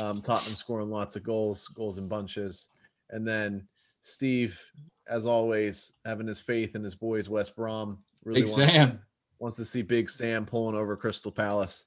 [0.00, 2.68] Um, Tottenham scoring lots of goals, goals in bunches.
[3.10, 3.66] And then
[4.00, 4.60] Steve,
[5.08, 8.98] as always, having his faith in his boys, West Brom, really Big wants, Sam.
[9.38, 11.84] wants to see Big Sam pulling over Crystal Palace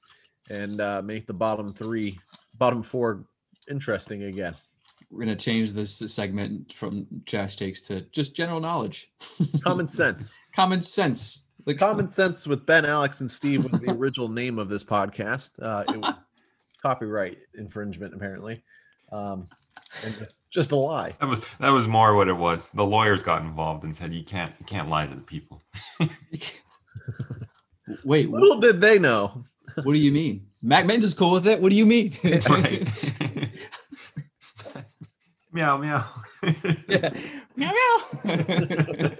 [0.50, 2.18] and uh, make the bottom three,
[2.54, 3.24] bottom four
[3.70, 4.54] interesting again.
[5.10, 9.10] We're gonna change this segment from trash takes to just general knowledge,
[9.62, 10.36] Common sense.
[10.54, 11.44] common sense.
[11.68, 15.50] The common sense with Ben, Alex, and Steve was the original name of this podcast.
[15.62, 16.24] Uh, it was
[16.80, 18.62] copyright infringement, apparently.
[19.12, 19.46] Um,
[20.02, 21.14] and just, just a lie.
[21.20, 22.70] That was that was more what it was.
[22.70, 25.60] The lawyers got involved and said you can't you can't lie to the people.
[28.02, 29.44] Wait, wh- Little did they know.
[29.74, 30.46] what do you mean?
[30.62, 31.60] Mac Menz is cool with it.
[31.60, 32.16] What do you mean?
[32.48, 32.90] right.
[35.52, 36.02] meow meow.
[36.88, 37.10] yeah.
[37.56, 37.72] Meow
[38.24, 39.10] meow.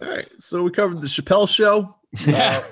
[0.00, 0.28] All right.
[0.38, 1.96] So we covered the Chappelle show.
[2.26, 2.62] Uh,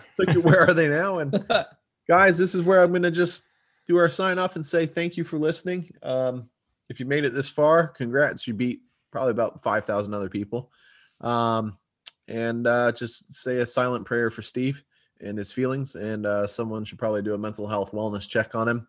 [0.41, 1.18] where are they now?
[1.18, 1.47] And
[2.09, 3.45] guys, this is where I'm going to just
[3.87, 5.91] do our sign off and say thank you for listening.
[6.03, 6.49] Um,
[6.89, 8.47] if you made it this far, congrats.
[8.47, 10.70] You beat probably about 5,000 other people.
[11.20, 11.76] Um,
[12.29, 14.83] and uh, just say a silent prayer for Steve
[15.20, 15.97] and his feelings.
[15.97, 18.87] And uh, someone should probably do a mental health wellness check on him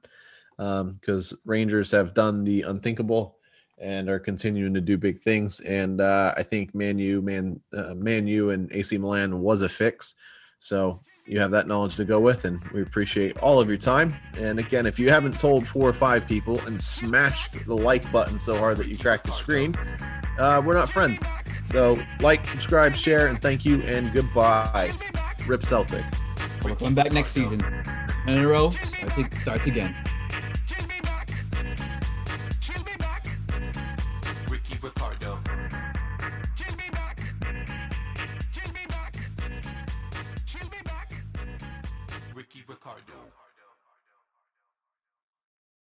[0.95, 3.38] because Rangers have done the unthinkable
[3.79, 5.59] and are continuing to do big things.
[5.61, 9.69] And uh, I think Man U, Man, uh, Man U, and AC Milan was a
[9.69, 10.15] fix.
[10.59, 14.13] So you have that knowledge to go with, and we appreciate all of your time.
[14.35, 18.37] And again, if you haven't told four or five people and smashed the like button
[18.37, 19.75] so hard that you cracked the screen,
[20.37, 21.21] uh, we're not friends.
[21.67, 24.91] So like, subscribe, share, and thank you, and goodbye.
[25.47, 26.03] Rip Celtic.
[26.63, 27.63] We're back next season.
[28.25, 29.95] And in a row starts starts again.